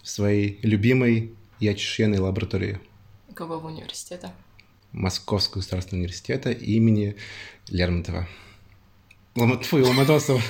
в 0.00 0.08
своей 0.08 0.60
любимой 0.62 1.34
ячейной 1.58 2.18
лаборатории. 2.18 2.78
Какого 3.34 3.66
университета? 3.66 4.32
Московского 4.92 5.60
государственного 5.60 6.04
университета 6.04 6.52
имени 6.52 7.16
Лермонтова. 7.68 8.28
Фу, 9.34 9.78
Ломоносова. 9.78 10.40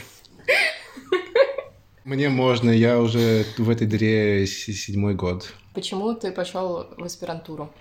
Мне 2.04 2.28
можно, 2.28 2.68
я 2.68 3.00
уже 3.00 3.46
в 3.56 3.70
этой 3.70 3.86
дыре 3.86 4.46
седьмой 4.46 5.14
год. 5.14 5.50
Почему 5.72 6.12
ты 6.14 6.30
пошел 6.30 6.88
в 6.98 7.04
аспирантуру? 7.04 7.72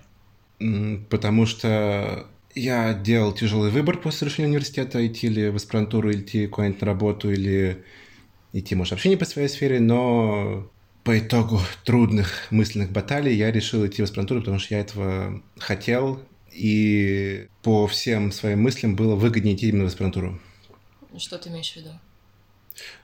Потому 1.10 1.46
что 1.48 2.27
я 2.55 2.93
делал 2.93 3.33
тяжелый 3.33 3.72
выбор 3.72 3.98
после 3.98 4.27
решения 4.27 4.48
университета, 4.48 5.05
идти 5.05 5.27
ли 5.27 5.50
в 5.50 5.55
аспирантуру, 5.55 6.12
идти 6.12 6.48
куда-нибудь 6.48 6.81
на 6.81 6.88
работу, 6.88 7.31
или 7.31 7.83
идти, 8.53 8.75
может, 8.75 8.91
вообще 8.91 9.10
не 9.10 9.15
по 9.15 9.25
своей 9.25 9.48
сфере, 9.48 9.79
но 9.79 10.69
по 11.03 11.17
итогу 11.19 11.60
трудных 11.83 12.48
мысленных 12.51 12.91
баталий 12.91 13.36
я 13.36 13.51
решил 13.51 13.86
идти 13.86 14.01
в 14.01 14.05
аспирантуру, 14.05 14.41
потому 14.41 14.60
что 14.60 14.75
я 14.75 14.81
этого 14.81 15.41
хотел, 15.57 16.22
и 16.51 17.48
по 17.62 17.88
всем 17.88 18.31
своим 18.31 18.62
мыслям 18.62 18.95
было 18.95 19.15
выгоднее 19.15 19.55
идти 19.55 19.69
именно 19.69 19.86
в 19.86 19.88
аспирантуру. 19.88 20.39
Что 21.17 21.38
ты 21.38 21.50
имеешь 21.50 21.74
в 21.74 21.75
виду? 21.77 21.91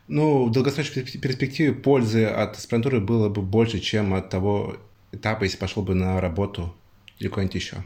Ну, 0.07 0.45
в 0.45 0.51
долгосрочной 0.51 1.03
перспективе 1.03 1.73
пользы 1.73 2.25
от 2.25 2.57
аспирантуры 2.57 2.99
было 2.99 3.29
бы 3.29 3.41
больше, 3.41 3.79
чем 3.79 4.13
от 4.13 4.29
того 4.29 4.77
этапа, 5.11 5.43
если 5.43 5.57
пошел 5.57 5.83
бы 5.83 5.93
на 5.93 6.19
работу 6.19 6.75
или 7.19 7.27
куда-нибудь 7.27 7.55
еще. 7.55 7.83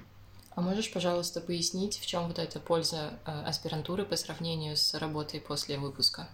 А 0.55 0.62
можешь, 0.62 0.91
пожалуйста, 0.91 1.41
пояснить, 1.41 1.98
в 1.98 2.05
чем 2.05 2.27
вот 2.27 2.38
эта 2.38 2.60
польза 2.60 3.19
э, 3.25 3.31
аспирантуры 3.45 4.05
по 4.05 4.15
сравнению 4.15 4.77
с 4.77 4.93
работой 4.93 5.39
после 5.39 5.79
выпуска? 5.79 6.29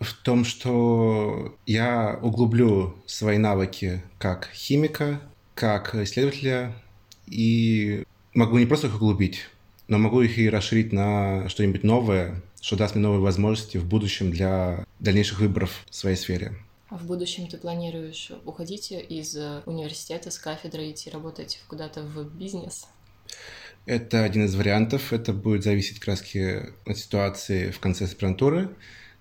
В 0.00 0.12
том, 0.12 0.44
что 0.44 1.56
я 1.64 2.18
углублю 2.20 2.96
свои 3.06 3.38
навыки 3.38 4.02
как 4.18 4.50
химика, 4.52 5.20
как 5.54 5.94
исследователя, 5.94 6.74
и 7.26 8.04
могу 8.34 8.58
не 8.58 8.66
просто 8.66 8.88
их 8.88 8.96
углубить, 8.96 9.48
но 9.86 9.98
могу 9.98 10.20
их 10.22 10.36
и 10.36 10.50
расширить 10.50 10.92
на 10.92 11.48
что-нибудь 11.48 11.84
новое, 11.84 12.42
что 12.60 12.76
даст 12.76 12.96
мне 12.96 13.04
новые 13.04 13.20
возможности 13.20 13.78
в 13.78 13.86
будущем 13.86 14.32
для 14.32 14.84
дальнейших 14.98 15.38
выборов 15.38 15.84
в 15.88 15.94
своей 15.94 16.16
сфере. 16.16 16.56
А 16.88 16.96
в 16.96 17.06
будущем 17.06 17.46
ты 17.46 17.56
планируешь 17.56 18.32
уходить 18.44 18.90
из 18.90 19.36
университета, 19.64 20.32
с 20.32 20.38
кафедры, 20.38 20.90
идти 20.90 21.08
работать 21.08 21.60
куда-то 21.68 22.02
в 22.02 22.24
бизнес? 22.24 22.88
Это 23.86 24.24
один 24.24 24.46
из 24.46 24.54
вариантов. 24.54 25.12
Это 25.12 25.32
будет 25.32 25.62
зависеть 25.62 25.98
как 25.98 26.08
раз 26.08 26.24
от 26.86 26.98
ситуации 26.98 27.70
в 27.70 27.80
конце 27.80 28.04
аспирантуры. 28.04 28.70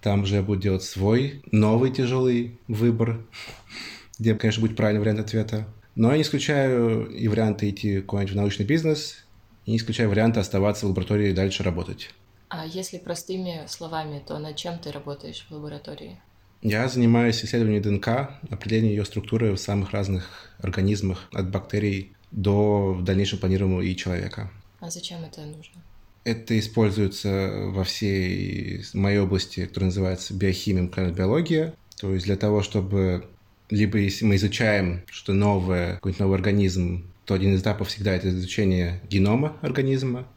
Там 0.01 0.24
уже 0.24 0.36
я 0.36 0.41
буду 0.41 0.62
делать 0.62 0.84
свой 0.84 1.41
новый 1.51 1.91
тяжелый 1.91 2.58
выбор, 2.67 3.25
где, 4.20 4.36
конечно, 4.36 4.62
будет 4.62 4.75
правильный 4.75 5.01
вариант 5.01 5.20
ответа. 5.20 5.67
Но 5.96 6.12
я 6.12 6.17
не 6.17 6.24
исключаю 6.24 7.10
и 7.10 7.27
варианты 7.27 7.70
идти 7.70 8.01
куда-нибудь 8.01 8.34
в 8.34 8.38
научный 8.38 8.65
бизнес, 8.65 9.25
и 9.65 9.72
не 9.72 9.77
исключаю 9.77 10.10
варианты 10.10 10.39
оставаться 10.39 10.86
в 10.86 10.89
лаборатории 10.89 11.29
и 11.29 11.34
дальше 11.34 11.63
работать. 11.63 12.10
А 12.50 12.65
если 12.65 12.98
простыми 12.98 13.63
словами, 13.67 14.22
то 14.25 14.38
над 14.39 14.55
чем 14.55 14.79
ты 14.79 14.91
работаешь 14.91 15.46
в 15.50 15.53
лаборатории? 15.53 16.20
Я 16.62 16.88
занимаюсь 16.88 17.43
исследованием 17.43 17.82
ДНК, 17.82 18.39
определением 18.50 18.91
ее 18.91 19.05
структуры 19.05 19.51
в 19.51 19.58
самых 19.58 19.91
разных 19.91 20.50
организмах, 20.60 21.27
от 21.34 21.50
бактерий 21.50 22.13
до 22.34 22.94
в 22.94 23.04
дальнейшем 23.04 23.40
планируемого 23.40 23.82
и 23.82 23.96
человека. 23.96 24.52
А 24.80 24.90
зачем 24.90 25.24
это 25.24 25.42
нужно? 25.42 25.82
Это 26.25 26.58
используется 26.58 27.52
во 27.68 27.84
всей 27.84 28.84
моей 28.94 29.20
области, 29.20 29.66
которая 29.66 29.90
называется 29.90 30.34
биохимия, 30.34 30.90
биология. 31.12 31.74
То 32.00 32.13
есть 32.13 32.25
для 32.25 32.36
того, 32.36 32.62
чтобы 32.62 33.25
либо 33.70 33.98
если 33.98 34.25
мы 34.25 34.36
изучаем 34.36 35.04
что 35.10 35.34
новое, 35.34 35.96
какой-то 35.96 36.24
новый 36.24 36.36
организм, 36.36 37.06
то 37.25 37.34
один 37.34 37.56
из 37.56 37.62
этапов 37.62 37.88
всегда 37.88 38.13
это 38.13 38.30
изучение 38.30 39.02
генома 39.10 39.58
организма. 39.62 40.28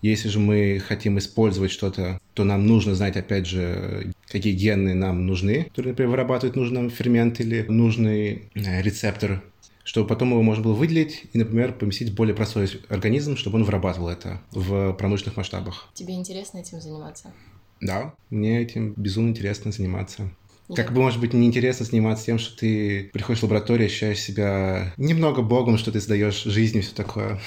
Если 0.00 0.28
же 0.28 0.38
мы 0.38 0.80
хотим 0.86 1.18
использовать 1.18 1.72
что-то, 1.72 2.20
то 2.34 2.44
нам 2.44 2.66
нужно 2.66 2.94
знать, 2.94 3.16
опять 3.16 3.46
же, 3.46 4.12
какие 4.28 4.52
гены 4.52 4.94
нам 4.94 5.26
нужны, 5.26 5.64
которые, 5.64 5.92
например, 5.92 6.10
вырабатывают 6.10 6.54
нужный 6.54 6.88
фермент 6.90 7.40
или 7.40 7.64
нужный 7.68 8.42
э, 8.54 8.82
рецептор 8.82 9.42
чтобы 9.88 10.06
потом 10.06 10.32
его 10.32 10.42
можно 10.42 10.62
было 10.62 10.74
выделить 10.74 11.24
и, 11.32 11.38
например, 11.38 11.72
поместить 11.72 12.10
в 12.10 12.14
более 12.14 12.34
простой 12.34 12.68
организм, 12.90 13.38
чтобы 13.38 13.56
он 13.56 13.64
вырабатывал 13.64 14.10
это 14.10 14.42
в 14.50 14.92
промышленных 14.92 15.38
масштабах. 15.38 15.88
Тебе 15.94 16.12
интересно 16.12 16.58
этим 16.58 16.78
заниматься? 16.78 17.32
Да, 17.80 18.14
мне 18.28 18.60
этим 18.60 18.92
безумно 18.98 19.30
интересно 19.30 19.72
заниматься. 19.72 20.30
Нет. 20.68 20.76
Как 20.76 20.92
бы, 20.92 21.00
может 21.00 21.18
быть, 21.20 21.32
неинтересно 21.32 21.86
заниматься 21.86 22.26
тем, 22.26 22.38
что 22.38 22.54
ты 22.58 23.08
приходишь 23.14 23.40
в 23.40 23.44
лабораторию, 23.44 23.86
ощущаешь 23.86 24.20
себя 24.20 24.92
немного 24.98 25.40
богом, 25.40 25.78
что 25.78 25.90
ты 25.90 26.00
создаешь 26.00 26.42
жизнь 26.42 26.76
и 26.76 26.82
все 26.82 26.94
такое. 26.94 27.40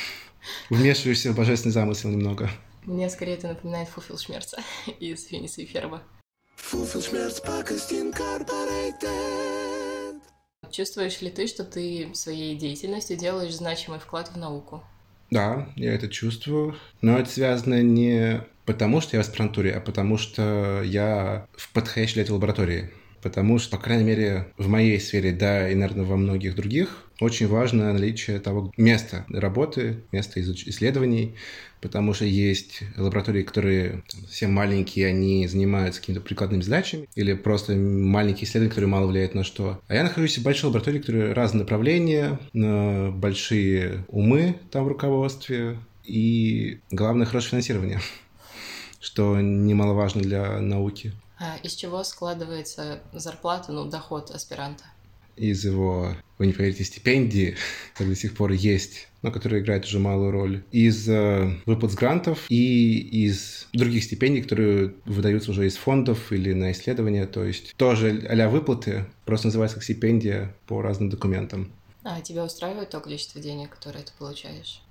Вмешиваешься 0.72 1.34
в 1.34 1.36
божественный 1.36 1.74
замысел 1.74 2.10
немного. 2.10 2.50
Мне 2.86 3.08
скорее 3.12 3.34
это 3.34 3.50
напоминает 3.50 3.88
Фуфил 3.90 4.18
Шмерца 4.18 4.58
из 5.00 5.28
Финиса 5.28 5.62
и 5.62 5.66
Ферба. 5.68 6.02
Фуфил 6.56 7.04
Шмерц 7.04 7.40
Пакость 7.40 7.94
Инкорпорейтед 7.94 9.61
Чувствуешь 10.72 11.22
ли 11.22 11.30
ты, 11.30 11.48
что 11.48 11.64
ты 11.64 12.10
своей 12.14 12.56
деятельностью 12.56 13.18
делаешь 13.18 13.56
значимый 13.56 14.00
вклад 14.00 14.30
в 14.30 14.38
науку? 14.38 14.84
Да, 15.30 15.70
я 15.76 15.94
это 15.94 16.08
чувствую. 16.10 16.76
Но 17.02 17.18
это 17.18 17.30
связано 17.30 17.82
не 17.82 18.42
потому, 18.66 19.02
что 19.02 19.18
я 19.18 19.24
в 19.24 19.26
аспирантуре, 19.26 19.74
а 19.74 19.82
потому 19.82 20.18
что 20.18 20.82
я 20.84 21.48
в 21.54 21.72
подходящей 21.74 22.16
для 22.16 22.24
этой 22.24 22.32
лаборатории. 22.32 22.92
Потому 23.22 23.60
что, 23.60 23.78
по 23.78 23.84
крайней 23.84 24.04
мере, 24.04 24.48
в 24.58 24.68
моей 24.68 25.00
сфере, 25.00 25.32
да, 25.32 25.70
и, 25.70 25.76
наверное, 25.76 26.06
во 26.06 26.18
многих 26.18 26.56
других, 26.56 27.06
очень 27.20 27.48
важно 27.48 27.94
наличие 27.94 28.40
того 28.40 28.72
места 28.78 29.26
работы, 29.30 29.98
места 30.12 30.42
исследований, 30.42 31.36
потому 31.82 32.14
что 32.14 32.26
есть 32.26 32.82
лаборатории, 32.98 33.44
которые 33.44 34.04
все 34.30 34.48
маленькие, 34.48 35.08
они 35.08 35.48
занимаются 35.48 36.02
какими-то 36.02 36.22
прикладными 36.22 36.62
задачами, 36.62 37.08
или 37.16 37.34
просто 37.34 37.74
маленькие 37.74 38.46
исследования, 38.46 38.70
которые 38.70 38.90
мало 38.90 39.08
влияют 39.08 39.36
на 39.36 39.44
что. 39.44 39.82
А 39.88 39.94
я 39.94 40.04
нахожусь 40.04 40.40
в 40.40 40.44
большой 40.44 40.70
лаборатории, 40.70 41.00
которые 41.00 41.34
разные 41.34 41.62
направления, 41.62 42.40
большие 42.54 44.06
умы 44.08 44.56
там 44.72 44.86
в 44.86 44.88
руководстве, 44.88 45.78
и 46.04 46.80
главное, 46.90 47.26
хорошее 47.26 47.52
финансирование, 47.52 48.00
что 49.00 49.40
немаловажно 49.40 50.22
для 50.22 50.60
науки. 50.60 51.14
А 51.42 51.58
из 51.64 51.74
чего 51.74 52.04
складывается 52.04 53.02
зарплата, 53.12 53.72
ну, 53.72 53.86
доход 53.86 54.30
аспиранта? 54.30 54.84
из 55.42 55.66
его, 55.66 56.16
вы 56.38 56.48
не 56.48 56.54
поверите, 56.54 56.84
стипендии, 56.84 57.56
которые 57.94 58.14
до 58.14 58.20
сих 58.20 58.36
пор 58.36 58.52
есть, 58.52 59.08
но 59.22 59.32
которые 59.32 59.62
играют 59.62 59.86
уже 59.86 60.00
малую 60.00 60.32
роль, 60.32 60.64
из 60.72 61.08
э, 61.10 61.60
выплат 61.66 61.92
с 61.92 61.96
грантов 61.96 62.46
и 62.50 63.26
из 63.26 63.68
других 63.74 64.04
стипендий, 64.04 64.44
которые 64.44 64.94
выдаются 65.06 65.52
уже 65.52 65.66
из 65.66 65.76
фондов 65.76 66.32
или 66.32 66.54
на 66.54 66.72
исследования, 66.72 67.26
то 67.26 67.44
есть 67.44 67.76
тоже 67.76 68.26
а 68.30 68.50
выплаты, 68.50 69.06
просто 69.26 69.48
называется 69.48 69.76
как 69.76 69.84
стипендия 69.84 70.56
по 70.68 70.82
разным 70.82 71.10
документам. 71.10 71.72
А 72.04 72.22
тебя 72.22 72.44
устраивает 72.44 72.90
то 72.90 73.00
количество 73.00 73.40
денег, 73.42 73.70
которое 73.70 74.04
ты 74.04 74.12
получаешь? 74.18 74.82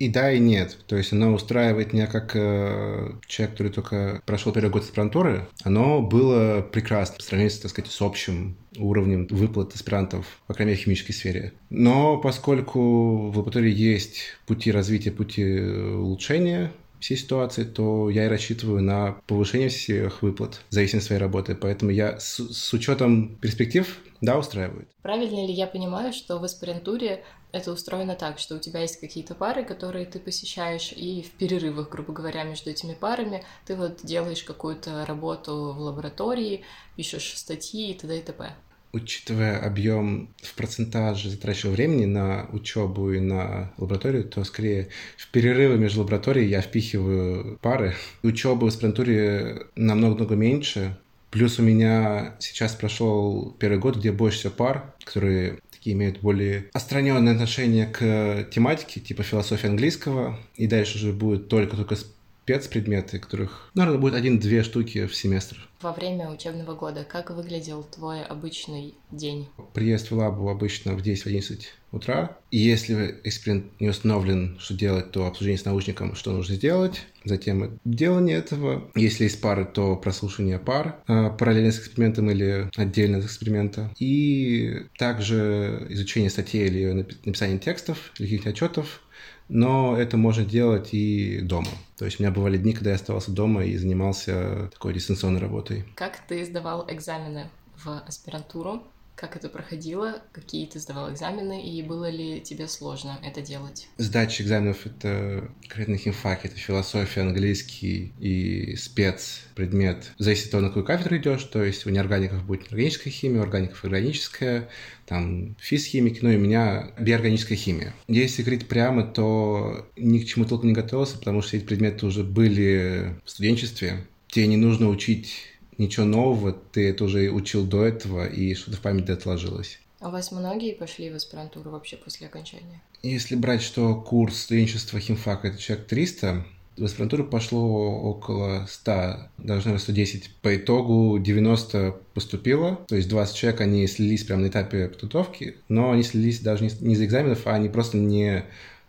И 0.00 0.08
да, 0.08 0.32
и 0.32 0.38
нет. 0.38 0.78
То 0.86 0.96
есть 0.96 1.12
оно 1.12 1.34
устраивает 1.34 1.92
меня 1.92 2.06
как 2.06 2.32
э, 2.34 3.12
человек, 3.26 3.52
который 3.52 3.70
только 3.70 4.22
прошел 4.24 4.50
первый 4.50 4.70
год 4.70 4.82
аспирантуры. 4.82 5.46
Оно 5.62 6.00
было 6.00 6.62
прекрасно 6.62 7.16
по 7.16 7.22
сравнению, 7.22 7.54
так 7.60 7.70
сказать, 7.70 7.90
с 7.90 8.00
общим 8.00 8.56
уровнем 8.78 9.26
выплат 9.28 9.74
аспирантов, 9.74 10.24
по 10.46 10.54
крайней 10.54 10.70
мере, 10.70 10.80
в 10.80 10.84
химической 10.86 11.12
сфере. 11.12 11.52
Но 11.68 12.16
поскольку 12.16 13.30
в 13.30 13.36
лаборатории 13.36 13.74
есть 13.74 14.38
пути 14.46 14.72
развития, 14.72 15.10
пути 15.10 15.44
улучшения, 15.44 16.72
всей 17.00 17.16
ситуации, 17.16 17.64
то 17.64 18.10
я 18.10 18.26
и 18.26 18.28
рассчитываю 18.28 18.82
на 18.82 19.20
повышение 19.26 19.68
всех 19.68 20.22
выплат 20.22 20.60
в 20.68 20.74
зависимости 20.74 21.06
от 21.06 21.08
своей 21.08 21.20
работы. 21.20 21.54
Поэтому 21.54 21.90
я 21.90 22.20
с, 22.20 22.38
с 22.38 22.72
учетом 22.72 23.36
перспектив, 23.36 23.98
да, 24.20 24.38
устраивает. 24.38 24.88
Правильно 25.02 25.46
ли 25.46 25.52
я 25.52 25.66
понимаю, 25.66 26.12
что 26.12 26.38
в 26.38 26.44
аспирантуре 26.44 27.24
это 27.52 27.72
устроено 27.72 28.14
так, 28.14 28.38
что 28.38 28.56
у 28.56 28.58
тебя 28.58 28.80
есть 28.80 29.00
какие-то 29.00 29.34
пары, 29.34 29.64
которые 29.64 30.06
ты 30.06 30.20
посещаешь, 30.20 30.92
и 30.92 31.22
в 31.22 31.30
перерывах, 31.32 31.88
грубо 31.88 32.12
говоря, 32.12 32.44
между 32.44 32.70
этими 32.70 32.94
парами 32.94 33.44
ты 33.66 33.74
вот 33.74 34.00
делаешь 34.04 34.44
какую-то 34.44 35.04
работу 35.06 35.72
в 35.72 35.80
лаборатории, 35.80 36.64
пишешь 36.96 37.36
статьи 37.36 37.90
и 37.90 37.94
т.д. 37.94 38.18
и 38.18 38.22
т.п 38.22 38.54
учитывая 38.92 39.58
объем 39.58 40.30
в 40.42 40.54
процентаже 40.54 41.30
затраченного 41.30 41.74
времени 41.74 42.04
на 42.06 42.48
учебу 42.52 43.12
и 43.12 43.20
на 43.20 43.72
лабораторию, 43.76 44.24
то 44.24 44.44
скорее 44.44 44.88
в 45.16 45.30
перерывы 45.30 45.78
между 45.78 46.00
лабораторией 46.00 46.48
я 46.48 46.60
впихиваю 46.60 47.58
пары. 47.60 47.94
Учебы 48.22 48.66
в 48.66 48.68
аспирантуре 48.68 49.66
намного-много 49.76 50.34
меньше. 50.34 50.96
Плюс 51.30 51.60
у 51.60 51.62
меня 51.62 52.34
сейчас 52.40 52.74
прошел 52.74 53.54
первый 53.60 53.78
год, 53.78 53.96
где 53.96 54.10
больше 54.10 54.38
всего 54.38 54.52
пар, 54.52 54.94
которые 55.04 55.58
такие 55.70 55.94
имеют 55.94 56.20
более 56.20 56.66
остраненное 56.72 57.34
отношение 57.34 57.86
к 57.86 58.48
тематике, 58.50 59.00
типа 59.00 59.22
философии 59.22 59.68
английского. 59.68 60.38
И 60.56 60.66
дальше 60.66 60.98
уже 60.98 61.12
будет 61.12 61.48
только-только 61.48 61.96
спецпредметы, 61.96 63.20
которых, 63.20 63.70
наверное, 63.74 64.00
будет 64.00 64.14
один-две 64.14 64.64
штуки 64.64 65.06
в 65.06 65.14
семестр. 65.14 65.69
Во 65.82 65.94
время 65.94 66.28
учебного 66.28 66.74
года 66.74 67.04
как 67.04 67.30
выглядел 67.30 67.82
твой 67.82 68.22
обычный 68.22 68.94
день? 69.10 69.48
Приезд 69.72 70.10
в 70.10 70.16
лабу 70.16 70.50
обычно 70.50 70.92
в 70.92 71.00
10-11 71.00 71.62
утра. 71.90 72.36
И 72.50 72.58
если 72.58 73.18
эксперимент 73.24 73.80
не 73.80 73.88
установлен, 73.88 74.58
что 74.60 74.74
делать, 74.74 75.10
то 75.10 75.26
обсуждение 75.26 75.58
с 75.58 75.64
научником, 75.64 76.14
что 76.16 76.32
нужно 76.32 76.54
сделать. 76.54 77.00
Затем 77.24 77.78
делание 77.86 78.36
этого. 78.36 78.90
Если 78.94 79.24
есть 79.24 79.40
пары, 79.40 79.64
то 79.64 79.96
прослушивание 79.96 80.58
пар 80.58 81.02
а, 81.06 81.30
параллельно 81.30 81.72
с 81.72 81.78
экспериментом 81.78 82.30
или 82.30 82.70
отдельно 82.76 83.18
от 83.18 83.24
эксперимента. 83.24 83.90
И 83.98 84.86
также 84.98 85.86
изучение 85.88 86.28
статей 86.28 86.66
или 86.66 87.06
написание 87.24 87.58
текстов, 87.58 88.12
или 88.18 88.26
каких-то 88.26 88.50
отчетов 88.50 89.00
но 89.48 89.96
это 89.96 90.16
можно 90.16 90.44
делать 90.44 90.94
и 90.94 91.40
дома. 91.40 91.70
То 91.98 92.04
есть 92.04 92.20
у 92.20 92.22
меня 92.22 92.32
бывали 92.32 92.56
дни, 92.56 92.72
когда 92.72 92.90
я 92.90 92.96
оставался 92.96 93.32
дома 93.32 93.64
и 93.64 93.76
занимался 93.76 94.70
такой 94.72 94.94
дистанционной 94.94 95.40
работой. 95.40 95.84
Как 95.96 96.18
ты 96.28 96.44
сдавал 96.44 96.86
экзамены 96.88 97.50
в 97.84 98.02
аспирантуру? 98.06 98.82
Как 99.14 99.36
это 99.36 99.48
проходило? 99.50 100.22
Какие 100.32 100.66
ты 100.66 100.78
сдавал 100.78 101.12
экзамены? 101.12 101.62
И 101.62 101.82
было 101.82 102.08
ли 102.08 102.40
тебе 102.40 102.66
сложно 102.68 103.18
это 103.22 103.42
делать? 103.42 103.86
Сдача 103.98 104.42
экзаменов— 104.42 104.78
это 104.86 105.50
конкретно 105.60 105.98
химфак, 105.98 106.46
это 106.46 106.56
философия, 106.56 107.20
английский 107.20 108.14
и 108.18 108.76
спецпредмет. 108.76 110.12
Зависит 110.18 110.46
от 110.46 110.50
того, 110.52 110.62
на 110.62 110.68
какую 110.68 110.86
кафедру 110.86 111.18
идешь. 111.18 111.44
То 111.44 111.62
есть 111.62 111.86
у 111.86 111.90
неоргаников 111.90 112.44
будет 112.46 112.68
органическая 112.68 113.12
химия, 113.12 113.40
у 113.40 113.42
органиков 113.42 113.84
органическая, 113.84 114.70
там 115.04 115.54
физхимики, 115.58 116.20
ну 116.22 116.30
и 116.30 116.36
у 116.36 116.40
меня 116.40 116.92
биорганическая 116.98 117.58
химия. 117.58 117.94
Если 118.08 118.42
говорить 118.42 118.68
прямо, 118.68 119.02
то 119.02 119.86
ни 119.96 120.18
к 120.20 120.26
чему 120.26 120.46
толком 120.46 120.68
не 120.68 120.74
готовился, 120.74 121.18
потому 121.18 121.42
что 121.42 121.56
эти 121.56 121.64
предметы 121.64 122.06
уже 122.06 122.24
были 122.24 123.16
в 123.24 123.30
студенчестве. 123.30 124.06
Тебе 124.28 124.46
не 124.46 124.56
нужно 124.56 124.88
учить 124.88 125.59
ничего 125.80 126.06
нового, 126.06 126.52
ты 126.52 126.88
это 126.88 127.04
уже 127.04 127.30
учил 127.30 127.64
до 127.64 127.84
этого, 127.84 128.26
и 128.26 128.54
что-то 128.54 128.76
в 128.76 128.80
памяти 128.80 129.10
отложилось. 129.10 129.80
А 129.98 130.08
у 130.08 130.12
вас 130.12 130.30
многие 130.30 130.74
пошли 130.74 131.10
в 131.10 131.14
аспирантуру 131.14 131.70
вообще 131.70 131.96
после 131.96 132.26
окончания? 132.26 132.80
Если 133.02 133.34
брать, 133.34 133.62
что 133.62 133.94
курс 133.94 134.42
студенчества 134.42 135.00
химфака— 135.00 135.48
это 135.48 135.58
человек 135.58 135.86
300, 135.88 136.44
в 136.76 136.84
аспирантуру 136.84 137.24
пошло 137.24 138.00
около 138.00 138.66
100, 138.68 138.92
даже, 139.38 139.66
наверное, 139.66 139.78
110. 139.78 140.30
По 140.40 140.56
итогу 140.56 141.18
90 141.18 141.96
поступило, 142.14 142.76
то 142.88 142.96
есть 142.96 143.08
20 143.08 143.36
человек, 143.36 143.60
они 143.60 143.86
слились 143.86 144.24
прямо 144.24 144.42
на 144.42 144.46
этапе 144.48 144.88
подготовки, 144.88 145.56
но 145.68 145.92
они 145.92 146.02
слились 146.02 146.40
даже 146.40 146.64
не, 146.64 146.70
не 146.80 146.94
из 146.94 147.02
экзаменов, 147.02 147.46
а 147.46 147.54
они 147.54 147.68
просто 147.68 147.98
не, 147.98 148.44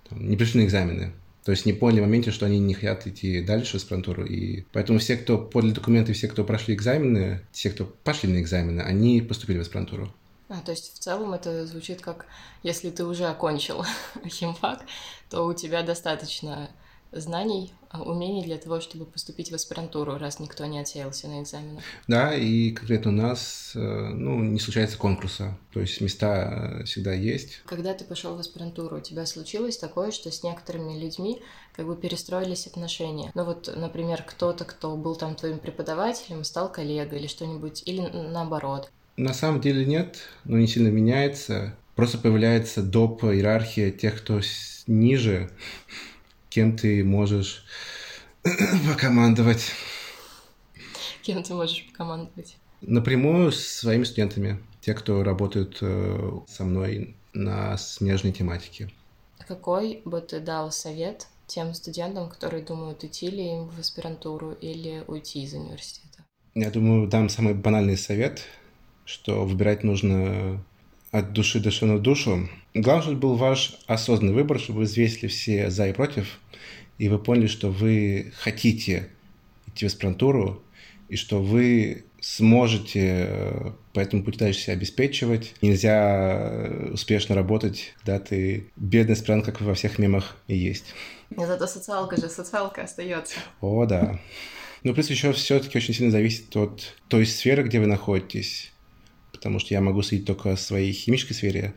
там, 0.08 0.30
не 0.30 0.38
пришли 0.38 0.62
на 0.62 0.66
экзамены. 0.66 1.12
То 1.44 1.52
есть 1.52 1.66
не 1.66 1.74
поняли 1.74 2.02
в 2.02 2.04
моменте, 2.04 2.32
что 2.32 2.46
они 2.46 2.60
не 2.60 2.74
хотят 2.74 3.08
идти 3.08 3.42
дальше 3.42 3.74
в 3.74 3.76
аспирантуру. 3.76 4.26
И 4.26 4.64
поэтому 4.72 5.00
все, 5.00 5.18
кто 5.18 5.38
подали 5.40 5.72
документы, 5.72 6.14
все, 6.14 6.28
кто 6.28 6.44
прошли 6.44 6.76
экзамены, 6.76 7.42
все, 7.52 7.72
кто 7.72 7.86
пошли 7.86 8.32
на 8.32 8.40
экзамены, 8.40 8.82
они 8.82 9.22
поступили 9.22 9.58
в 9.58 9.62
аспирантуру. 9.62 10.14
А, 10.50 10.60
то 10.60 10.72
есть 10.72 10.94
в 10.94 11.00
целом 11.00 11.34
это 11.34 11.66
звучит 11.66 12.02
как, 12.02 12.26
если 12.62 12.90
ты 12.90 13.06
уже 13.06 13.26
окончил 13.26 13.86
химфак, 14.28 14.82
то 15.30 15.46
у 15.46 15.54
тебя 15.54 15.82
достаточно 15.82 16.70
знаний, 17.12 17.74
а, 17.90 18.02
умений 18.02 18.44
для 18.44 18.58
того, 18.58 18.80
чтобы 18.80 19.06
поступить 19.06 19.52
в 19.52 19.56
аспирантуру, 19.56 20.18
раз 20.18 20.40
никто 20.40 20.66
не 20.66 20.80
отсеялся 20.80 21.28
на 21.28 21.42
экзаменах. 21.42 21.84
Да, 22.08 22.34
и 22.34 22.72
конкретно 22.72 23.12
у 23.12 23.16
нас 23.16 23.74
э, 23.76 23.80
ну, 23.80 24.42
не 24.42 24.60
случается 24.60 24.98
конкурса, 24.98 25.58
то 25.74 25.82
есть 25.82 26.00
места 26.00 26.80
э, 26.80 26.84
всегда 26.86 27.14
есть. 27.14 27.62
Когда 27.66 27.94
ты 27.94 28.06
пошел 28.06 28.36
в 28.36 28.40
аспирантуру, 28.40 28.98
у 28.98 29.02
тебя 29.02 29.26
случилось 29.26 29.78
такое, 29.78 30.12
что 30.12 30.32
с 30.32 30.44
некоторыми 30.44 30.98
людьми 30.98 31.42
как 31.76 31.86
бы 31.86 31.98
перестроились 31.98 32.68
отношения? 32.68 33.32
Ну 33.34 33.44
вот, 33.44 33.72
например, 33.76 34.24
кто-то, 34.24 34.64
кто 34.64 34.96
был 34.96 35.16
там 35.16 35.36
твоим 35.36 35.60
преподавателем, 35.60 36.46
стал 36.46 36.72
коллегой 36.72 37.20
или 37.20 37.28
что-нибудь, 37.28 37.84
или 37.86 38.02
наоборот? 38.02 38.90
На 39.18 39.34
самом 39.34 39.60
деле 39.60 39.86
нет, 39.86 40.20
но 40.46 40.58
не 40.58 40.68
сильно 40.68 40.88
меняется. 40.88 41.76
Просто 41.96 42.18
появляется 42.18 42.82
доп. 42.82 43.26
иерархия 43.26 43.92
тех, 43.92 44.18
кто 44.18 44.40
ниже, 44.88 45.52
кем 46.52 46.78
ты 46.78 47.04
можешь 47.04 47.66
покомандовать. 48.88 49.72
Кем 51.24 51.42
ты 51.42 51.54
можешь 51.56 51.88
покомандовать? 51.88 52.58
Напрямую 52.82 53.52
с 53.52 53.66
своими 53.66 54.04
студентами, 54.04 54.62
те, 54.82 54.94
кто 54.94 55.24
работают 55.24 55.78
э, 55.82 56.32
со 56.48 56.64
мной 56.66 57.16
на 57.34 57.78
смежной 57.78 58.34
тематике. 58.34 58.92
Какой 59.48 60.02
бы 60.04 60.20
ты 60.20 60.40
дал 60.40 60.72
совет 60.72 61.28
тем 61.48 61.74
студентам, 61.74 62.30
которые 62.30 62.64
думают, 62.64 63.04
идти 63.04 63.30
ли 63.30 63.48
им 63.52 63.68
в 63.68 63.80
аспирантуру 63.80 64.52
или 64.52 65.04
уйти 65.08 65.44
из 65.44 65.54
университета? 65.54 66.26
Я 66.54 66.70
думаю, 66.70 67.08
дам 67.08 67.30
самый 67.30 67.54
банальный 67.54 67.98
совет, 67.98 68.42
что 69.06 69.46
выбирать 69.46 69.84
нужно 69.84 70.64
от 71.12 71.34
души 71.34 71.60
души 71.60 71.86
душу. 72.00 72.50
Главное, 72.74 73.04
чтобы 73.04 73.20
был 73.20 73.36
ваш 73.36 73.78
осознанный 73.88 74.34
выбор, 74.34 74.60
чтобы 74.60 74.80
вы 74.80 74.86
взвесили 74.86 75.28
все 75.28 75.70
за 75.70 75.90
и 75.90 75.94
против, 75.94 76.40
и 76.98 77.10
вы 77.10 77.20
поняли, 77.20 77.48
что 77.48 77.70
вы 77.70 78.32
хотите 78.38 79.10
идти 79.68 79.86
в 79.86 79.88
аспирантуру, 79.88 80.64
и 81.10 81.18
что 81.18 81.42
вы 81.42 82.06
сможете 82.22 83.26
э, 83.28 83.72
по 83.94 84.00
этому 84.00 84.24
пути 84.24 84.38
дальше 84.38 84.62
себя 84.62 84.74
обеспечивать. 84.74 85.56
Нельзя 85.62 86.38
э, 86.40 86.92
успешно 86.94 87.36
работать, 87.36 87.94
когда 87.98 88.20
ты 88.20 88.70
бедный 88.76 89.16
аспирант, 89.16 89.44
как 89.44 89.60
во 89.60 89.74
всех 89.74 90.00
мемах 90.00 90.38
и 90.48 90.56
есть. 90.56 90.94
Но 91.32 91.46
зато 91.46 91.68
социалка 91.68 92.16
же, 92.16 92.30
социалка 92.30 92.84
остается. 92.84 93.36
О, 93.60 93.86
да. 93.86 94.20
Ну, 94.84 94.94
плюс 94.94 95.10
еще 95.10 95.34
все-таки 95.34 95.78
очень 95.78 95.94
сильно 95.94 96.12
зависит 96.12 96.56
от 96.56 96.96
той 97.08 97.26
сферы, 97.26 97.64
где 97.64 97.80
вы 97.80 97.88
находитесь 97.88 98.72
потому 99.42 99.58
что 99.58 99.74
я 99.74 99.82
могу 99.82 100.04
судить 100.04 100.28
только 100.28 100.52
о 100.52 100.58
своей 100.58 100.94
химической 100.94 101.34
сфере 101.34 101.74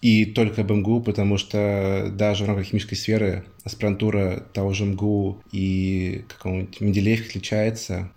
и 0.00 0.26
только 0.26 0.62
об 0.62 0.72
МГУ, 0.72 1.00
потому 1.00 1.38
что 1.38 2.08
даже 2.10 2.42
в 2.42 2.48
рамках 2.48 2.66
химической 2.66 2.96
сферы 2.96 3.44
аспирантура 3.62 4.40
того 4.52 4.72
же 4.72 4.84
МГУ 4.84 5.40
и 5.52 6.24
какого-нибудь 6.26 6.80
Менделеев 6.80 7.28
отличается. 7.28 8.10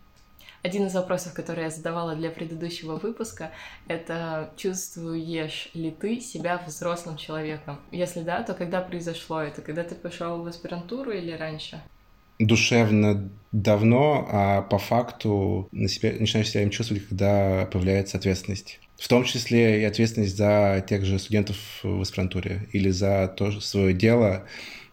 Один 0.64 0.88
из 0.88 0.96
вопросов, 0.96 1.34
который 1.34 1.66
я 1.66 1.70
задавала 1.70 2.16
для 2.16 2.32
предыдущего 2.32 2.96
выпуска, 2.96 3.52
это 3.88 4.52
чувствуешь 4.58 5.70
ли 5.76 5.92
ты 5.92 6.20
себя 6.20 6.60
взрослым 6.66 7.18
человеком? 7.18 7.80
Если 7.92 8.22
да, 8.22 8.42
то 8.42 8.56
когда 8.56 8.82
произошло 8.82 9.44
это? 9.44 9.62
Когда 9.62 9.84
ты 9.84 9.94
пошел 9.94 10.42
в 10.42 10.48
аспирантуру 10.48 11.12
или 11.12 11.34
раньше? 11.34 11.80
душевно 12.40 13.30
давно, 13.52 14.28
а 14.30 14.62
по 14.62 14.78
факту 14.78 15.68
на 15.72 15.88
себя, 15.88 16.14
начинаешь 16.20 16.50
себя 16.50 16.64
им 16.64 16.70
чувствовать, 16.70 17.08
когда 17.08 17.68
появляется 17.72 18.18
ответственность. 18.18 18.80
В 18.98 19.08
том 19.08 19.24
числе 19.26 19.82
и 19.82 19.84
ответственность 19.84 20.36
за 20.36 20.84
тех 20.88 21.06
же 21.06 21.20
студентов 21.20 21.58
в 21.84 22.02
аспирантуре 22.02 22.68
или 22.74 22.90
за 22.90 23.28
то 23.28 23.52
свое 23.62 23.94
дело, 23.94 24.48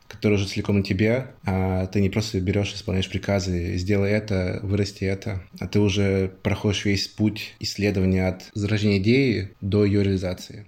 которое 0.06 0.34
уже 0.34 0.46
целиком 0.46 0.76
на 0.78 0.82
тебе, 0.82 1.28
а 1.44 1.86
ты 1.86 2.00
не 2.00 2.10
просто 2.10 2.38
берешь, 2.40 2.74
исполняешь 2.74 3.08
приказы, 3.08 3.76
сделай 3.76 4.10
это, 4.10 4.60
вырасти 4.62 5.04
это, 5.04 5.42
а 5.58 5.66
ты 5.66 5.80
уже 5.80 6.32
проходишь 6.42 6.84
весь 6.84 7.08
путь 7.08 7.54
исследования 7.60 8.28
от 8.28 8.50
зарождения 8.52 8.98
идеи 8.98 9.54
до 9.60 9.84
ее 9.84 10.04
реализации. 10.04 10.66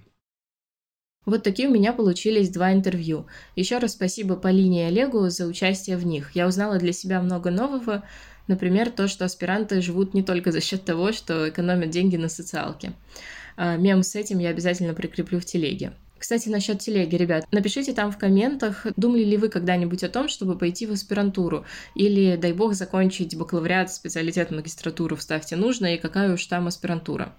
Вот 1.27 1.43
такие 1.43 1.67
у 1.67 1.73
меня 1.73 1.91
получились 1.91 2.49
два 2.49 2.71
интервью. 2.71 3.27
Еще 3.57 3.79
раз 3.79 3.91
спасибо 3.91 4.37
Полине 4.37 4.83
и 4.83 4.87
Олегу 4.87 5.29
за 5.29 5.45
участие 5.45 5.97
в 5.97 6.05
них. 6.05 6.31
Я 6.35 6.47
узнала 6.47 6.79
для 6.79 6.93
себя 6.93 7.21
много 7.21 7.51
нового, 7.51 8.05
например, 8.47 8.89
то, 8.89 9.07
что 9.07 9.25
аспиранты 9.25 9.81
живут 9.81 10.13
не 10.13 10.23
только 10.23 10.51
за 10.51 10.61
счет 10.61 10.85
того, 10.85 11.11
что 11.11 11.49
экономят 11.49 11.89
деньги 11.89 12.15
на 12.15 12.29
социалке. 12.29 12.93
А, 13.55 13.77
мем 13.77 14.03
с 14.03 14.15
этим 14.15 14.39
я 14.39 14.49
обязательно 14.49 14.93
прикреплю 14.93 15.39
в 15.39 15.45
телеге. 15.45 15.93
Кстати, 16.19 16.49
насчет 16.49 16.79
телеги, 16.79 17.15
ребят, 17.15 17.45
напишите 17.51 17.93
там 17.93 18.11
в 18.11 18.17
комментах, 18.17 18.87
думали 18.95 19.23
ли 19.23 19.37
вы 19.37 19.49
когда-нибудь 19.49 20.03
о 20.03 20.09
том, 20.09 20.29
чтобы 20.29 20.57
пойти 20.57 20.85
в 20.87 20.91
аспирантуру, 20.91 21.65
или, 21.95 22.35
дай 22.37 22.53
бог, 22.53 22.73
закончить 22.73 23.37
бакалавриат, 23.37 23.93
специалитет, 23.93 24.51
магистратуру, 24.51 25.15
вставьте 25.15 25.55
нужно, 25.55 25.93
и 25.93 25.97
какая 25.97 26.33
уж 26.33 26.45
там 26.47 26.67
аспирантура. 26.67 27.33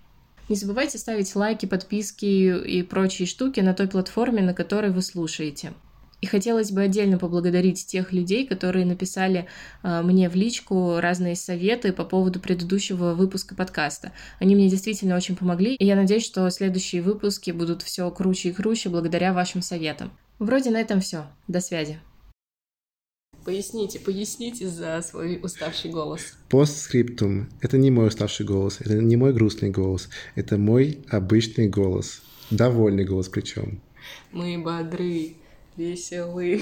Не 0.49 0.57
забывайте 0.57 0.97
ставить 0.97 1.35
лайки, 1.35 1.67
подписки 1.67 2.25
и 2.25 2.83
прочие 2.83 3.27
штуки 3.27 3.61
на 3.61 3.75
той 3.75 3.89
платформе, 3.89 4.43
на 4.43 4.55
которой 4.55 4.91
вы 4.91 5.03
слушаете. 5.03 5.73
И 6.21 6.27
хотелось 6.27 6.73
бы 6.73 6.83
отдельно 6.83 7.19
поблагодарить 7.19 7.87
тех 7.87 8.13
людей, 8.13 8.47
которые 8.47 8.85
написали 8.85 9.47
э, 9.83 10.03
мне 10.03 10.29
в 10.29 10.35
личку 10.35 10.99
разные 10.99 11.37
советы 11.37 11.93
по 11.93 12.05
поводу 12.05 12.41
предыдущего 12.41 13.15
выпуска 13.15 13.55
подкаста. 13.55 14.13
Они 14.41 14.57
мне 14.57 14.69
действительно 14.69 15.17
очень 15.17 15.37
помогли, 15.37 15.75
и 15.75 15.85
я 15.85 15.95
надеюсь, 15.95 16.25
что 16.25 16.49
следующие 16.51 17.03
выпуски 17.03 17.53
будут 17.53 17.83
все 17.83 18.11
круче 18.11 18.49
и 18.49 18.53
круче 18.53 18.89
благодаря 18.89 19.33
вашим 19.33 19.63
советам. 19.63 20.11
Вроде 20.39 20.71
на 20.71 20.81
этом 20.81 21.01
все. 21.01 21.27
До 21.47 21.61
связи. 21.61 22.01
Поясните, 23.45 23.99
поясните 23.99 24.69
за 24.69 25.01
свой 25.03 25.41
уставший 25.43 25.91
голос. 25.91 26.37
Постскриптум. 26.51 27.49
Это 27.61 27.79
не 27.79 27.91
мой 27.91 28.09
уставший 28.09 28.45
голос, 28.45 28.81
это 28.81 28.95
не 28.95 29.17
мой 29.17 29.33
грустный 29.33 29.71
голос, 29.71 30.11
это 30.35 30.59
мой 30.59 30.99
обычный 31.09 31.69
голос. 31.69 32.21
Довольный 32.51 33.05
голос 33.05 33.29
причем. 33.29 33.81
Мы 34.33 34.59
бодры, 34.59 35.37
веселы. 35.79 36.61